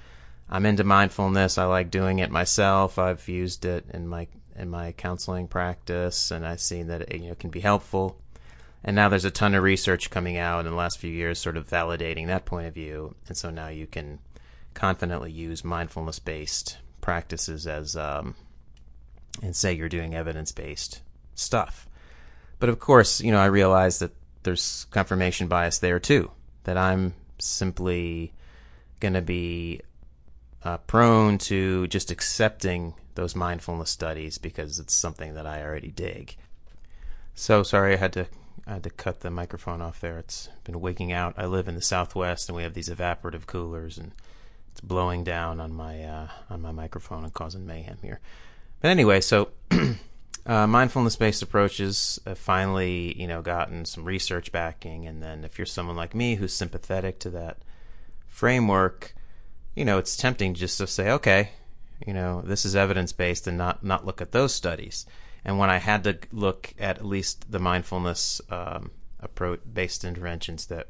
I'm 0.48 0.66
into 0.66 0.84
mindfulness. 0.84 1.58
I 1.58 1.64
like 1.64 1.90
doing 1.90 2.18
it 2.18 2.30
myself. 2.30 2.98
I've 2.98 3.28
used 3.28 3.64
it 3.64 3.86
in 3.92 4.06
my 4.06 4.28
in 4.56 4.70
my 4.70 4.92
counseling 4.92 5.48
practice, 5.48 6.30
and 6.30 6.46
I've 6.46 6.60
seen 6.60 6.86
that 6.88 7.02
it 7.02 7.20
you 7.20 7.28
know 7.28 7.34
can 7.34 7.50
be 7.50 7.60
helpful. 7.60 8.18
And 8.84 8.94
now 8.94 9.08
there's 9.08 9.24
a 9.24 9.30
ton 9.30 9.54
of 9.54 9.62
research 9.62 10.10
coming 10.10 10.36
out 10.36 10.66
in 10.66 10.70
the 10.70 10.76
last 10.76 10.98
few 10.98 11.10
years, 11.10 11.38
sort 11.38 11.56
of 11.56 11.66
validating 11.66 12.26
that 12.26 12.44
point 12.44 12.66
of 12.66 12.74
view. 12.74 13.14
And 13.28 13.36
so 13.36 13.48
now 13.48 13.68
you 13.68 13.86
can 13.86 14.18
confidently 14.74 15.32
use 15.32 15.64
mindfulness 15.64 16.18
based 16.18 16.76
practices 17.00 17.66
as 17.66 17.96
um, 17.96 18.34
and 19.42 19.56
say 19.56 19.72
you're 19.72 19.88
doing 19.88 20.14
evidence 20.14 20.52
based 20.52 21.00
stuff. 21.34 21.88
But 22.58 22.68
of 22.68 22.78
course, 22.78 23.20
you 23.20 23.32
know, 23.32 23.40
I 23.40 23.46
realize 23.46 23.98
that 23.98 24.12
there's 24.42 24.86
confirmation 24.90 25.48
bias 25.48 25.78
there 25.78 25.98
too, 25.98 26.30
that 26.64 26.76
I'm 26.76 27.14
simply 27.38 28.32
going 29.00 29.14
to 29.14 29.22
be 29.22 29.80
uh, 30.62 30.78
prone 30.78 31.38
to 31.38 31.86
just 31.88 32.10
accepting 32.10 32.94
those 33.14 33.36
mindfulness 33.36 33.90
studies 33.90 34.38
because 34.38 34.78
it's 34.78 34.94
something 34.94 35.34
that 35.34 35.46
I 35.46 35.62
already 35.62 35.90
dig. 35.90 36.36
So 37.34 37.62
sorry 37.62 37.94
I 37.94 37.96
had 37.96 38.12
to 38.14 38.26
I 38.66 38.74
had 38.74 38.84
to 38.84 38.90
cut 38.90 39.20
the 39.20 39.30
microphone 39.30 39.82
off 39.82 40.00
there. 40.00 40.18
It's 40.18 40.48
been 40.64 40.80
waking 40.80 41.12
out. 41.12 41.34
I 41.36 41.44
live 41.44 41.68
in 41.68 41.74
the 41.74 41.82
Southwest, 41.82 42.48
and 42.48 42.56
we 42.56 42.62
have 42.62 42.72
these 42.72 42.88
evaporative 42.88 43.46
coolers, 43.46 43.98
and 43.98 44.12
it's 44.72 44.80
blowing 44.80 45.22
down 45.22 45.60
on 45.60 45.74
my 45.74 46.02
uh, 46.02 46.28
on 46.48 46.62
my 46.62 46.72
microphone 46.72 47.24
and 47.24 47.34
causing 47.34 47.66
mayhem 47.66 47.98
here. 48.00 48.20
But 48.80 48.88
anyway, 48.88 49.20
so 49.20 49.50
Uh, 50.46 50.66
mindfulness-based 50.66 51.42
approaches 51.42 52.20
have 52.26 52.38
finally, 52.38 53.18
you 53.18 53.26
know, 53.26 53.40
gotten 53.40 53.84
some 53.86 54.04
research 54.04 54.52
backing, 54.52 55.06
and 55.06 55.22
then 55.22 55.42
if 55.42 55.58
you're 55.58 55.64
someone 55.64 55.96
like 55.96 56.14
me 56.14 56.34
who's 56.34 56.52
sympathetic 56.52 57.18
to 57.18 57.30
that 57.30 57.56
framework, 58.28 59.14
you 59.74 59.84
know, 59.86 59.96
it's 59.96 60.16
tempting 60.16 60.52
just 60.52 60.76
to 60.76 60.86
say, 60.86 61.10
okay, 61.10 61.50
you 62.06 62.12
know, 62.12 62.42
this 62.42 62.66
is 62.66 62.76
evidence-based, 62.76 63.46
and 63.46 63.56
not 63.56 63.82
not 63.82 64.04
look 64.04 64.20
at 64.20 64.32
those 64.32 64.54
studies. 64.54 65.06
And 65.46 65.58
when 65.58 65.70
I 65.70 65.78
had 65.78 66.04
to 66.04 66.18
look 66.30 66.74
at 66.78 66.98
at 66.98 67.06
least 67.06 67.50
the 67.50 67.58
mindfulness 67.58 68.42
um, 68.50 68.90
approach-based 69.20 70.04
interventions 70.04 70.66
that 70.66 70.88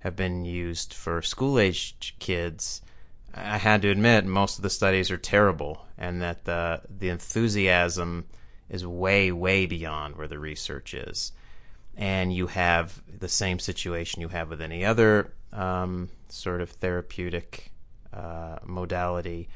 have 0.00 0.16
been 0.16 0.44
used 0.44 0.92
for 0.92 1.22
school-aged 1.22 2.18
kids, 2.18 2.82
I 3.32 3.58
had 3.58 3.82
to 3.82 3.90
admit 3.90 4.24
most 4.26 4.58
of 4.58 4.62
the 4.62 4.70
studies 4.70 5.10
are 5.12 5.18
terrible, 5.18 5.86
and 5.96 6.20
that 6.20 6.46
the 6.46 6.80
the 6.88 7.10
enthusiasm 7.10 8.26
is 8.72 8.86
way, 8.86 9.30
way 9.30 9.66
beyond 9.66 10.16
where 10.16 10.26
the 10.26 10.38
research 10.38 10.94
is. 10.94 11.30
And 11.94 12.34
you 12.34 12.46
have 12.48 13.02
the 13.06 13.28
same 13.28 13.58
situation 13.58 14.22
you 14.22 14.28
have 14.28 14.48
with 14.48 14.62
any 14.62 14.84
other 14.84 15.34
um, 15.52 16.08
sort 16.30 16.62
of 16.62 16.70
therapeutic 16.70 17.70
uh, 18.14 18.56
modality 18.64 19.48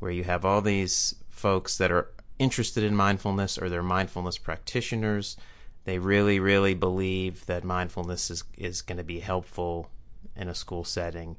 where 0.00 0.10
you 0.10 0.24
have 0.24 0.44
all 0.44 0.60
these 0.60 1.14
folks 1.30 1.78
that 1.78 1.92
are 1.92 2.10
interested 2.40 2.82
in 2.82 2.96
mindfulness 2.96 3.56
or 3.58 3.68
they're 3.68 3.82
mindfulness 3.82 4.38
practitioners. 4.38 5.36
They 5.84 6.00
really, 6.00 6.40
really 6.40 6.74
believe 6.74 7.46
that 7.46 7.62
mindfulness 7.62 8.28
is, 8.30 8.42
is 8.56 8.82
going 8.82 8.98
to 8.98 9.04
be 9.04 9.20
helpful 9.20 9.88
in 10.36 10.48
a 10.48 10.54
school 10.54 10.82
setting. 10.82 11.36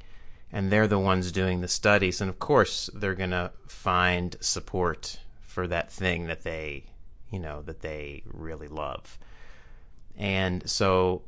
And 0.51 0.71
they're 0.71 0.87
the 0.87 0.97
ones 0.97 1.33
doing 1.33 1.59
the 1.59 1.67
studies. 1.67 2.21
And 2.21 2.29
of 2.29 2.39
course, 2.39 2.89
they're 2.93 3.13
going 3.13 3.29
to 3.31 3.51
find 3.67 4.37
support 4.39 5.19
for 5.41 5.67
that 5.67 5.91
thing 5.91 6.27
that 6.27 6.43
they 6.43 6.85
you 7.31 7.39
know 7.39 7.61
that 7.63 7.81
they 7.81 8.23
really 8.25 8.67
love. 8.67 9.17
And 10.17 10.67
so 10.69 11.23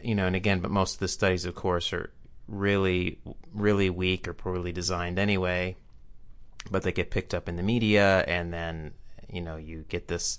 you 0.00 0.14
know 0.14 0.26
and 0.26 0.36
again 0.36 0.60
but 0.60 0.70
most 0.70 0.94
of 0.94 1.00
the 1.00 1.08
studies 1.08 1.44
of 1.44 1.54
course 1.54 1.92
are 1.92 2.10
really 2.48 3.18
really 3.52 3.90
weak 3.90 4.28
or 4.28 4.32
poorly 4.32 4.72
designed 4.72 5.18
anyway 5.18 5.76
but 6.70 6.82
they 6.82 6.92
get 6.92 7.10
picked 7.10 7.34
up 7.34 7.48
in 7.48 7.56
the 7.56 7.62
media 7.62 8.24
and 8.26 8.52
then 8.52 8.92
you 9.28 9.40
know 9.40 9.56
you 9.56 9.84
get 9.88 10.08
this 10.08 10.38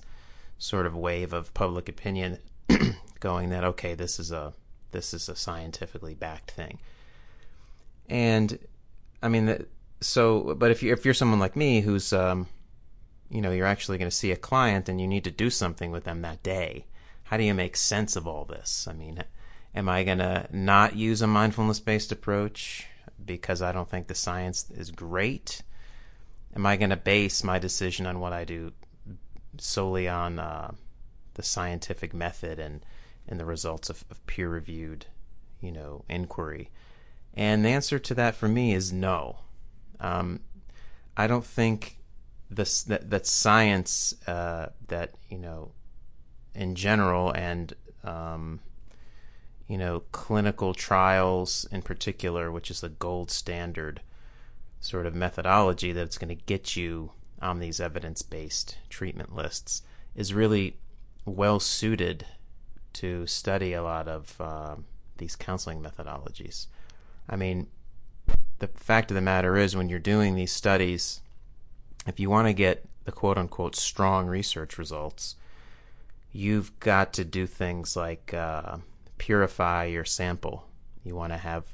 sort 0.58 0.86
of 0.86 0.96
wave 0.96 1.34
of 1.34 1.54
public 1.54 1.88
opinion 1.89 2.39
going 3.20 3.50
that 3.50 3.63
okay 3.63 3.94
this 3.94 4.20
is 4.20 4.32
a 4.32 4.54
this 4.92 5.13
is 5.13 5.27
a 5.27 5.36
scientifically 5.36 6.16
backed 6.16 6.51
thing. 6.51 6.80
And 8.10 8.58
i 9.22 9.27
mean 9.27 9.66
so 10.00 10.56
but 10.56 10.72
if 10.72 10.82
you 10.82 10.94
if 10.94 11.04
you're 11.04 11.13
someone 11.13 11.39
like 11.39 11.56
me 11.56 11.82
who's 11.82 12.13
um 12.13 12.48
you 13.29 13.41
know 13.41 13.51
you're 13.51 13.65
actually 13.65 13.98
going 13.98 14.10
to 14.10 14.15
see 14.15 14.31
a 14.31 14.38
client 14.38 14.88
and 14.88 15.01
you 15.01 15.07
need 15.07 15.24
to 15.24 15.31
do 15.31 15.50
something 15.50 15.91
with 15.91 16.03
them 16.03 16.22
that 16.22 16.43
day. 16.43 16.86
How 17.24 17.38
do 17.38 17.43
you 17.43 17.53
make 17.53 17.75
sense 17.75 18.15
of 18.15 18.27
all 18.27 18.46
this? 18.46 18.88
I 18.89 18.93
mean 18.93 19.24
am 19.75 19.88
i 19.88 20.03
going 20.03 20.17
to 20.17 20.48
not 20.51 20.96
use 20.96 21.22
a 21.22 21.27
mindfulness 21.27 21.79
based 21.79 22.12
approach 22.12 22.88
because 23.24 23.62
i 23.62 23.72
don't 23.72 23.89
think 23.89 24.07
the 24.07 24.15
science 24.15 24.69
is 24.72 24.91
great? 24.91 25.62
Am 26.55 26.65
i 26.65 26.75
going 26.77 26.89
to 26.89 26.98
base 26.98 27.43
my 27.43 27.60
decision 27.60 28.05
on 28.05 28.19
what 28.19 28.34
i 28.34 28.43
do 28.43 28.74
solely 29.60 30.07
on 30.07 30.39
uh, 30.39 30.72
the 31.36 31.43
scientific 31.43 32.13
method 32.13 32.60
and 32.60 32.86
and 33.27 33.39
the 33.39 33.46
results 33.46 33.89
of, 33.89 34.05
of 34.10 34.25
peer 34.25 34.50
reviewed 34.50 35.05
you 35.62 35.72
know 35.72 36.03
inquiry? 36.10 36.72
And 37.34 37.63
the 37.63 37.69
answer 37.69 38.00
to 38.00 38.15
that 38.15 38.34
for 38.34 38.48
me 38.48 38.74
is 38.74 38.91
no. 38.91 39.39
Um, 40.00 40.39
i 41.15 41.27
don't 41.27 41.46
think 41.46 41.97
this 42.50 42.84
that 42.84 43.10
that 43.10 43.25
science 43.25 44.16
uh, 44.27 44.68
that 44.88 45.12
you 45.30 45.38
know 45.38 45.72
in 46.56 46.75
general 46.75 47.32
and 47.32 47.74
um, 48.04 48.60
you 49.68 49.77
know 49.77 50.04
clinical 50.12 50.74
trials 50.74 51.68
in 51.72 51.82
particular, 51.82 52.51
which 52.51 52.72
is 52.72 52.82
the 52.82 52.89
gold 52.89 53.32
standard 53.32 54.01
sort 54.80 55.06
of 55.06 55.16
methodology 55.16 55.92
that's 55.92 56.18
going 56.18 56.30
to 56.30 56.44
get 56.46 56.75
you 56.75 57.12
on 57.42 57.60
these 57.60 57.80
evidence 57.80 58.22
based 58.22 58.77
treatment 58.89 59.36
lists, 59.36 59.84
is 60.16 60.34
really 60.34 60.77
well 61.25 61.60
suited 61.60 62.25
to 62.94 63.27
study 63.27 63.74
a 63.74 63.84
lot 63.84 64.08
of 64.08 64.39
uh, 64.39 64.75
these 65.18 65.36
counseling 65.36 65.82
methodologies. 65.82 66.68
I 67.30 67.36
mean, 67.36 67.68
the 68.60 68.68
fact 68.68 69.12
of 69.12 69.16
the 69.16 69.22
matter 69.22 69.58
is, 69.58 69.75
when 69.75 69.89
you're 69.89 70.00
doing 70.00 70.36
these 70.36 70.51
studies 70.51 71.22
if 72.08 72.20
you 72.20 72.30
want 72.30 72.48
to 72.48 72.54
get 72.54 72.86
the 73.06 73.12
quote 73.12 73.38
unquote 73.38 73.76
strong 73.76 74.28
research 74.28 74.78
results, 74.78 75.36
you've 76.32 76.78
got 76.80 77.14
to 77.14 77.26
do 77.26 77.46
things 77.46 77.96
like 77.96 78.34
uh, 78.34 78.78
purify 79.18 79.86
your 79.86 80.06
sample. 80.06 80.68
You 81.04 81.16
want 81.16 81.34
to 81.34 81.38
have 81.38 81.66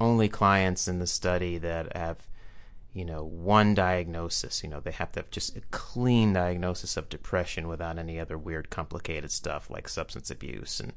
only 0.00 0.28
clients 0.28 0.88
in 0.88 0.98
the 0.98 1.06
study 1.06 1.58
that 1.58 1.94
have 1.96 2.30
you 2.92 3.04
know 3.04 3.22
one 3.22 3.74
diagnosis 3.74 4.64
you 4.64 4.68
know 4.68 4.80
they 4.80 4.90
have 4.90 5.12
to 5.12 5.20
have 5.20 5.30
just 5.30 5.56
a 5.56 5.60
clean 5.70 6.32
diagnosis 6.32 6.96
of 6.96 7.08
depression 7.08 7.68
without 7.68 7.98
any 7.98 8.18
other 8.18 8.36
weird 8.36 8.70
complicated 8.70 9.30
stuff 9.30 9.70
like 9.70 9.88
substance 9.88 10.30
abuse 10.30 10.80
and 10.80 10.92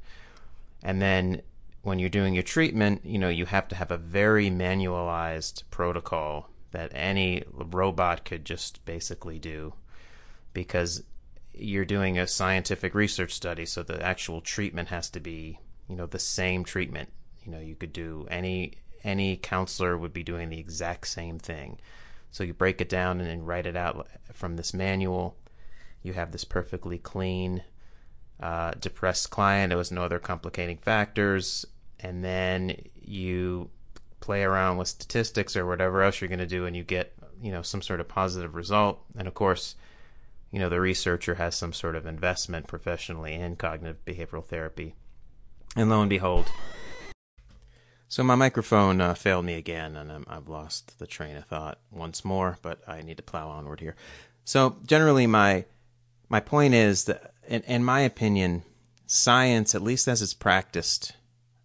and 0.82 1.00
then 1.00 1.40
when 1.82 1.98
you're 1.98 2.08
doing 2.08 2.34
your 2.34 2.42
treatment 2.42 3.00
you 3.04 3.18
know 3.18 3.28
you 3.28 3.46
have 3.46 3.68
to 3.68 3.76
have 3.76 3.90
a 3.90 3.96
very 3.96 4.50
manualized 4.50 5.62
protocol 5.70 6.50
that 6.74 6.92
any 6.94 7.42
robot 7.50 8.24
could 8.24 8.44
just 8.44 8.84
basically 8.84 9.38
do 9.38 9.74
because 10.52 11.02
you're 11.54 11.84
doing 11.84 12.18
a 12.18 12.26
scientific 12.26 12.94
research 12.94 13.32
study 13.32 13.64
so 13.64 13.82
the 13.82 14.02
actual 14.02 14.40
treatment 14.40 14.88
has 14.88 15.08
to 15.08 15.20
be 15.20 15.58
you 15.88 15.96
know 15.96 16.06
the 16.06 16.18
same 16.18 16.64
treatment 16.64 17.08
you 17.44 17.52
know 17.52 17.60
you 17.60 17.74
could 17.74 17.92
do 17.92 18.26
any 18.30 18.74
any 19.04 19.36
counselor 19.36 19.96
would 19.96 20.12
be 20.12 20.22
doing 20.22 20.48
the 20.48 20.58
exact 20.58 21.06
same 21.06 21.38
thing. 21.38 21.78
So 22.30 22.42
you 22.42 22.54
break 22.54 22.80
it 22.80 22.88
down 22.88 23.20
and 23.20 23.28
then 23.28 23.44
write 23.44 23.66
it 23.66 23.76
out 23.76 24.08
from 24.32 24.56
this 24.56 24.74
manual. 24.74 25.36
You 26.02 26.14
have 26.14 26.32
this 26.32 26.44
perfectly 26.44 26.98
clean, 26.98 27.62
uh, 28.40 28.72
depressed 28.80 29.30
client. 29.30 29.70
There 29.70 29.78
was 29.78 29.92
no 29.92 30.02
other 30.02 30.18
complicating 30.18 30.78
factors. 30.78 31.64
And 32.00 32.24
then 32.24 32.76
you 33.00 33.70
play 34.24 34.42
around 34.42 34.78
with 34.78 34.88
statistics 34.88 35.54
or 35.54 35.66
whatever 35.66 36.02
else 36.02 36.20
you're 36.20 36.28
going 36.28 36.38
to 36.38 36.46
do, 36.46 36.64
and 36.64 36.74
you 36.74 36.82
get 36.82 37.12
you 37.42 37.52
know 37.52 37.62
some 37.62 37.82
sort 37.82 38.00
of 38.00 38.08
positive 38.08 38.54
result. 38.54 39.00
And 39.16 39.28
of 39.28 39.34
course, 39.34 39.76
you 40.50 40.58
know 40.58 40.70
the 40.70 40.80
researcher 40.80 41.34
has 41.34 41.54
some 41.54 41.74
sort 41.74 41.94
of 41.94 42.06
investment 42.06 42.66
professionally 42.66 43.34
in 43.34 43.56
cognitive 43.56 44.04
behavioral 44.06 44.44
therapy. 44.44 44.94
And 45.76 45.90
lo 45.90 46.00
and 46.00 46.08
behold, 46.08 46.46
so 48.08 48.22
my 48.22 48.34
microphone 48.34 49.00
uh, 49.00 49.14
failed 49.14 49.44
me 49.44 49.54
again, 49.54 49.96
and 49.96 50.24
i 50.26 50.34
have 50.34 50.48
lost 50.48 50.98
the 50.98 51.06
train 51.06 51.36
of 51.36 51.44
thought 51.44 51.78
once 51.90 52.24
more. 52.24 52.58
But 52.62 52.80
I 52.88 53.02
need 53.02 53.18
to 53.18 53.22
plow 53.22 53.48
onward 53.48 53.80
here. 53.80 53.94
So 54.44 54.76
generally, 54.86 55.26
my 55.26 55.66
my 56.30 56.40
point 56.40 56.72
is 56.72 57.04
that, 57.04 57.34
in, 57.46 57.60
in 57.62 57.84
my 57.84 58.00
opinion, 58.00 58.62
science, 59.06 59.74
at 59.74 59.82
least 59.82 60.08
as 60.08 60.22
it's 60.22 60.32
practiced 60.32 61.12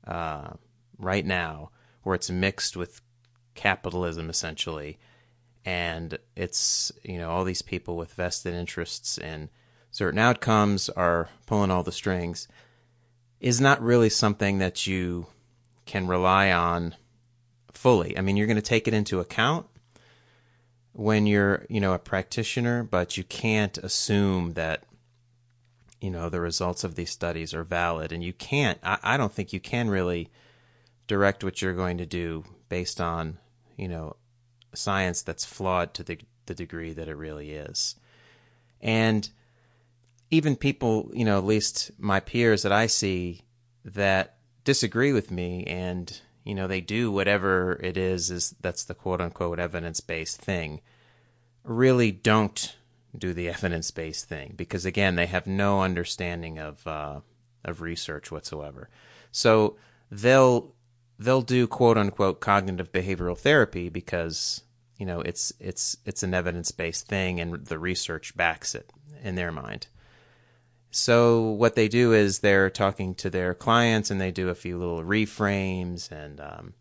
uh, 0.05 0.49
right 0.97 1.25
now, 1.25 1.71
where 2.03 2.15
it's 2.15 2.29
mixed 2.29 2.75
with 2.77 3.01
capitalism 3.55 4.29
essentially, 4.29 4.97
and 5.65 6.17
it's 6.35 6.91
you 7.03 7.17
know 7.17 7.29
all 7.29 7.43
these 7.43 7.61
people 7.61 7.97
with 7.97 8.13
vested 8.13 8.53
interests 8.53 9.17
in 9.17 9.49
certain 9.91 10.19
outcomes 10.19 10.89
are 10.89 11.29
pulling 11.45 11.71
all 11.71 11.83
the 11.83 11.91
strings, 11.91 12.47
is 13.39 13.59
not 13.59 13.81
really 13.81 14.09
something 14.09 14.59
that 14.59 14.85
you 14.85 15.27
can 15.85 16.07
rely 16.07 16.51
on 16.51 16.95
fully. 17.73 18.17
I 18.17 18.21
mean, 18.21 18.37
you're 18.37 18.47
going 18.47 18.57
to 18.57 18.61
take 18.61 18.87
it 18.87 18.93
into 18.93 19.19
account 19.19 19.65
when 20.93 21.25
you're, 21.25 21.65
you 21.69 21.79
know, 21.79 21.93
a 21.93 21.99
practitioner, 21.99 22.83
but 22.83 23.17
you 23.17 23.23
can't 23.23 23.77
assume 23.77 24.53
that, 24.53 24.83
you 26.01 26.11
know, 26.11 26.29
the 26.29 26.41
results 26.41 26.83
of 26.83 26.95
these 26.95 27.09
studies 27.09 27.53
are 27.53 27.63
valid. 27.63 28.11
And 28.11 28.23
you 28.23 28.33
can't, 28.33 28.77
I, 28.83 28.99
I 29.01 29.17
don't 29.17 29.31
think 29.31 29.53
you 29.53 29.59
can 29.59 29.89
really 29.89 30.29
direct 31.09 31.43
what 31.43 31.61
you're 31.61 31.73
going 31.73 31.97
to 31.97 32.05
do 32.05 32.45
based 32.69 33.01
on, 33.01 33.39
you 33.75 33.89
know, 33.89 34.15
science 34.73 35.23
that's 35.23 35.43
flawed 35.43 35.93
to 35.95 36.03
the, 36.03 36.19
the 36.45 36.53
degree 36.53 36.93
that 36.93 37.09
it 37.09 37.17
really 37.17 37.51
is. 37.51 37.95
And 38.79 39.29
even 40.29 40.55
people, 40.55 41.09
you 41.13 41.25
know, 41.25 41.39
at 41.39 41.43
least 41.43 41.91
my 41.97 42.19
peers 42.19 42.61
that 42.63 42.71
I 42.71 42.85
see 42.85 43.41
that 43.83 44.37
disagree 44.63 45.11
with 45.11 45.31
me 45.31 45.63
and 45.65 46.21
you 46.43 46.53
know 46.53 46.67
they 46.67 46.81
do 46.81 47.11
whatever 47.11 47.79
it 47.81 47.97
is 47.97 48.29
is 48.29 48.55
that's 48.61 48.83
the 48.83 48.93
quote 48.93 49.21
unquote 49.21 49.57
evidence 49.59 49.99
based 49.99 50.37
thing 50.39 50.81
really 51.63 52.11
don't 52.11 52.75
do 53.17 53.33
the 53.33 53.49
evidence 53.55 53.89
based 53.89 54.25
thing 54.25 54.53
because 54.55 54.85
again 54.85 55.15
they 55.15 55.25
have 55.25 55.47
no 55.47 55.81
understanding 55.81 56.59
of 56.59 56.85
uh, 56.85 57.19
of 57.65 57.81
research 57.81 58.31
whatsoever 58.31 58.89
so 59.31 59.75
they'll 60.11 60.73
they'll 61.19 61.41
do 61.41 61.67
quote 61.67 61.97
unquote 61.97 62.39
cognitive 62.39 62.91
behavioral 62.91 63.37
therapy 63.37 63.89
because 63.89 64.63
you 64.97 65.05
know 65.05 65.21
it's 65.21 65.53
it's 65.59 65.97
it's 66.05 66.23
an 66.23 66.33
evidence 66.33 66.71
based 66.71 67.07
thing 67.07 67.39
and 67.39 67.65
the 67.65 67.77
research 67.77 68.35
backs 68.35 68.73
it 68.73 68.91
in 69.21 69.35
their 69.35 69.51
mind. 69.51 69.87
So 70.91 71.41
what 71.41 71.75
they 71.75 71.87
do 71.87 72.13
is 72.13 72.39
they're 72.39 72.71
talking 72.71 73.13
to 73.15 73.29
their 73.29 73.53
clients 73.53 74.09
and 74.09 74.19
they 74.19 74.31
do 74.31 74.49
a 74.49 74.55
few 74.55 74.79
little 74.79 75.03
reframes 75.03 76.11
and 76.11 76.39
um, 76.39 76.73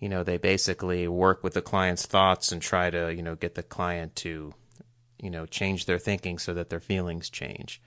you 0.00 0.08
know 0.08 0.24
they 0.24 0.36
basically 0.36 1.08
work 1.08 1.42
with 1.42 1.54
the 1.54 1.62
client's 1.62 2.04
thoughts 2.04 2.52
and 2.52 2.60
try 2.60 2.90
to 2.90 3.14
you 3.14 3.22
know 3.22 3.36
get 3.36 3.54
the 3.54 3.62
client 3.62 4.16
to 4.16 4.52
you 5.22 5.30
know 5.30 5.46
change 5.46 5.86
their 5.86 5.98
thinking 5.98 6.38
so 6.38 6.52
that 6.52 6.70
their 6.70 6.80
feelings 6.80 7.30
change. 7.30 7.80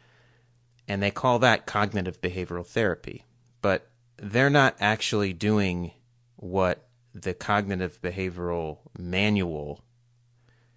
And 0.89 1.03
they 1.03 1.11
call 1.11 1.39
that 1.39 1.65
cognitive 1.65 2.21
behavioral 2.21 2.65
therapy. 2.65 3.25
But 3.61 3.89
they're 4.17 4.49
not 4.49 4.75
actually 4.79 5.33
doing 5.33 5.91
what 6.35 6.87
the 7.13 7.33
cognitive 7.33 8.01
behavioral 8.01 8.79
manual 8.97 9.83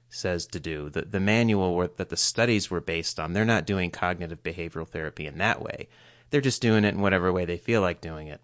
says 0.08 0.46
to 0.46 0.60
do. 0.60 0.90
The, 0.90 1.02
the 1.02 1.20
manual 1.20 1.88
that 1.96 2.08
the 2.08 2.16
studies 2.16 2.70
were 2.70 2.80
based 2.80 3.20
on, 3.20 3.32
they're 3.32 3.44
not 3.44 3.66
doing 3.66 3.90
cognitive 3.90 4.42
behavioral 4.42 4.88
therapy 4.88 5.26
in 5.26 5.38
that 5.38 5.62
way. 5.62 5.88
They're 6.30 6.40
just 6.40 6.62
doing 6.62 6.84
it 6.84 6.94
in 6.94 7.00
whatever 7.00 7.32
way 7.32 7.44
they 7.44 7.56
feel 7.56 7.80
like 7.80 8.00
doing 8.00 8.28
it. 8.28 8.40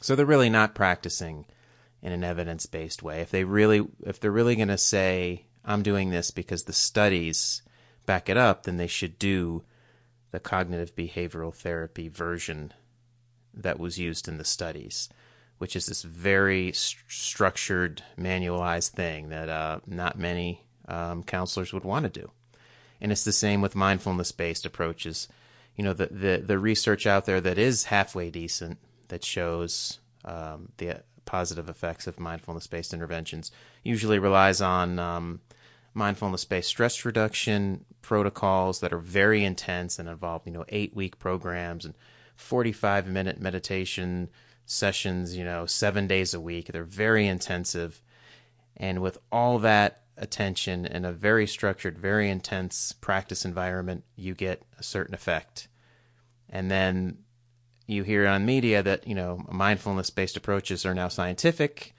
So 0.00 0.14
they're 0.14 0.26
really 0.26 0.50
not 0.50 0.74
practicing 0.74 1.46
in 2.02 2.12
an 2.12 2.24
evidence-based 2.24 3.02
way. 3.02 3.20
If 3.20 3.30
they 3.30 3.44
really 3.44 3.86
if 4.04 4.20
they're 4.20 4.30
really 4.30 4.56
going 4.56 4.68
to 4.68 4.78
say 4.78 5.46
I'm 5.64 5.82
doing 5.82 6.10
this 6.10 6.30
because 6.30 6.64
the 6.64 6.72
studies 6.72 7.62
back 8.04 8.28
it 8.28 8.36
up, 8.36 8.64
then 8.64 8.76
they 8.76 8.86
should 8.86 9.18
do 9.18 9.64
the 10.30 10.40
cognitive 10.40 10.94
behavioral 10.94 11.54
therapy 11.54 12.08
version 12.08 12.72
that 13.56 13.78
was 13.78 13.98
used 13.98 14.28
in 14.28 14.38
the 14.38 14.44
studies, 14.44 15.08
which 15.58 15.74
is 15.74 15.86
this 15.86 16.02
very 16.02 16.72
st- 16.72 17.02
structured, 17.08 18.02
manualized 18.18 18.90
thing 18.90 19.30
that 19.30 19.48
uh, 19.48 19.80
not 19.86 20.18
many 20.18 20.62
um, 20.88 21.22
counselors 21.22 21.72
would 21.72 21.84
want 21.84 22.04
to 22.04 22.20
do. 22.20 22.30
And 23.00 23.12
it's 23.12 23.24
the 23.24 23.32
same 23.32 23.60
with 23.60 23.74
mindfulness 23.74 24.32
based 24.32 24.66
approaches. 24.66 25.28
You 25.74 25.84
know, 25.84 25.92
the, 25.92 26.06
the, 26.06 26.42
the, 26.44 26.58
research 26.58 27.06
out 27.06 27.26
there 27.26 27.40
that 27.40 27.58
is 27.58 27.84
halfway 27.84 28.30
decent 28.30 28.78
that 29.08 29.24
shows 29.24 29.98
um, 30.24 30.70
the 30.78 31.02
positive 31.24 31.68
effects 31.68 32.06
of 32.06 32.18
mindfulness 32.18 32.66
based 32.66 32.94
interventions 32.94 33.50
usually 33.82 34.18
relies 34.18 34.62
on 34.62 34.98
um, 34.98 35.40
mindfulness 35.92 36.44
based 36.44 36.68
stress 36.68 37.04
reduction 37.04 37.84
protocols 38.00 38.80
that 38.80 38.92
are 38.92 38.98
very 38.98 39.44
intense 39.44 39.98
and 39.98 40.08
involve, 40.08 40.42
you 40.46 40.52
know, 40.52 40.64
eight 40.68 40.94
week 40.94 41.18
programs 41.18 41.84
and 41.84 41.94
45 42.36 43.06
minute 43.06 43.40
meditation 43.40 44.28
sessions, 44.64 45.36
you 45.36 45.44
know, 45.44 45.66
seven 45.66 46.06
days 46.06 46.34
a 46.34 46.40
week. 46.40 46.66
They're 46.66 46.84
very 46.84 47.26
intensive. 47.26 48.02
And 48.76 49.00
with 49.00 49.18
all 49.32 49.58
that 49.60 50.02
attention 50.16 50.86
in 50.86 51.04
a 51.04 51.12
very 51.12 51.46
structured, 51.46 51.98
very 51.98 52.28
intense 52.28 52.92
practice 52.92 53.44
environment, 53.44 54.04
you 54.16 54.34
get 54.34 54.62
a 54.78 54.82
certain 54.82 55.14
effect. 55.14 55.68
And 56.50 56.70
then 56.70 57.18
you 57.86 58.02
hear 58.02 58.26
on 58.26 58.44
media 58.44 58.82
that, 58.82 59.06
you 59.06 59.14
know, 59.14 59.44
mindfulness 59.48 60.10
based 60.10 60.36
approaches 60.36 60.84
are 60.84 60.94
now 60.94 61.08
scientific. 61.08 61.94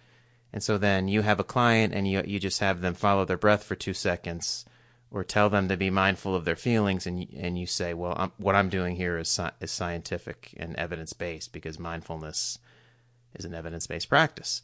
And 0.52 0.62
so 0.62 0.78
then 0.78 1.08
you 1.08 1.22
have 1.22 1.40
a 1.40 1.46
client 1.46 1.94
and 1.94 2.08
you, 2.08 2.22
you 2.26 2.40
just 2.40 2.60
have 2.60 2.82
them 2.82 2.94
follow 2.94 3.26
their 3.26 3.38
breath 3.38 3.64
for 3.64 3.76
two 3.76 3.94
seconds 3.94 4.66
or 5.10 5.24
tell 5.24 5.50
them 5.50 5.70
to 5.70 5.78
be 5.78 5.90
mindful 5.90 6.36
of 6.36 6.46
their 6.46 6.56
feelings. 6.56 7.08
And, 7.08 7.28
and 7.36 7.58
you 7.58 7.66
say, 7.66 7.94
well, 7.94 8.14
I'm, 8.18 8.32
what 8.38 8.56
I'm 8.56 8.70
doing 8.70 8.96
here 8.96 9.18
is, 9.18 9.40
is 9.62 9.72
scientific 9.72 10.54
and 10.58 10.76
evidence 10.76 11.14
based 11.14 11.54
because 11.54 11.80
mindfulness 11.80 12.60
is 13.36 13.46
an 13.46 13.54
evidence 13.54 13.88
based 13.88 14.10
practice. 14.10 14.62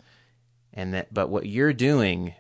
And 0.74 0.94
that, 0.94 1.14
but 1.14 1.30
what 1.30 1.46
you're 1.46 1.74
doing 1.74 2.34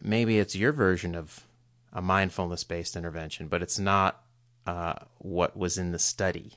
maybe 0.00 0.38
it's 0.38 0.56
your 0.56 0.72
version 0.72 1.14
of 1.14 1.46
a 1.92 2.00
mindfulness 2.00 2.64
based 2.64 2.96
intervention, 2.96 3.48
but 3.48 3.62
it's 3.62 3.78
not 3.78 4.22
uh, 4.66 4.94
what 5.18 5.56
was 5.56 5.78
in 5.78 5.92
the 5.92 5.98
study. 5.98 6.52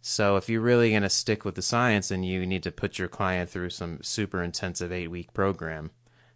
So 0.00 0.36
if 0.36 0.48
you're 0.48 0.60
really 0.60 0.90
going 0.90 1.02
to 1.02 1.10
stick 1.10 1.44
with 1.44 1.54
the 1.54 1.62
science, 1.62 2.08
then 2.08 2.24
you 2.24 2.44
need 2.44 2.62
to 2.64 2.72
put 2.72 2.98
your 2.98 3.08
client 3.08 3.50
through 3.50 3.70
some 3.70 4.02
super 4.02 4.42
intensive 4.42 4.92
eight 4.92 5.08
week 5.08 5.32
program 5.32 5.90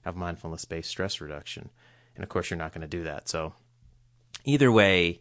of 0.05 0.17
mindfulness 0.17 0.65
based 0.65 0.91
stress 0.91 1.21
reduction. 1.21 1.71
And 2.17 2.25
of 2.25 2.29
course, 2.29 2.51
you're 2.51 2.59
not 2.59 2.73
going 2.73 2.83
to 2.83 2.89
do 2.89 3.05
that. 3.05 3.29
So 3.29 3.55
either 4.45 4.73
way, 4.73 5.21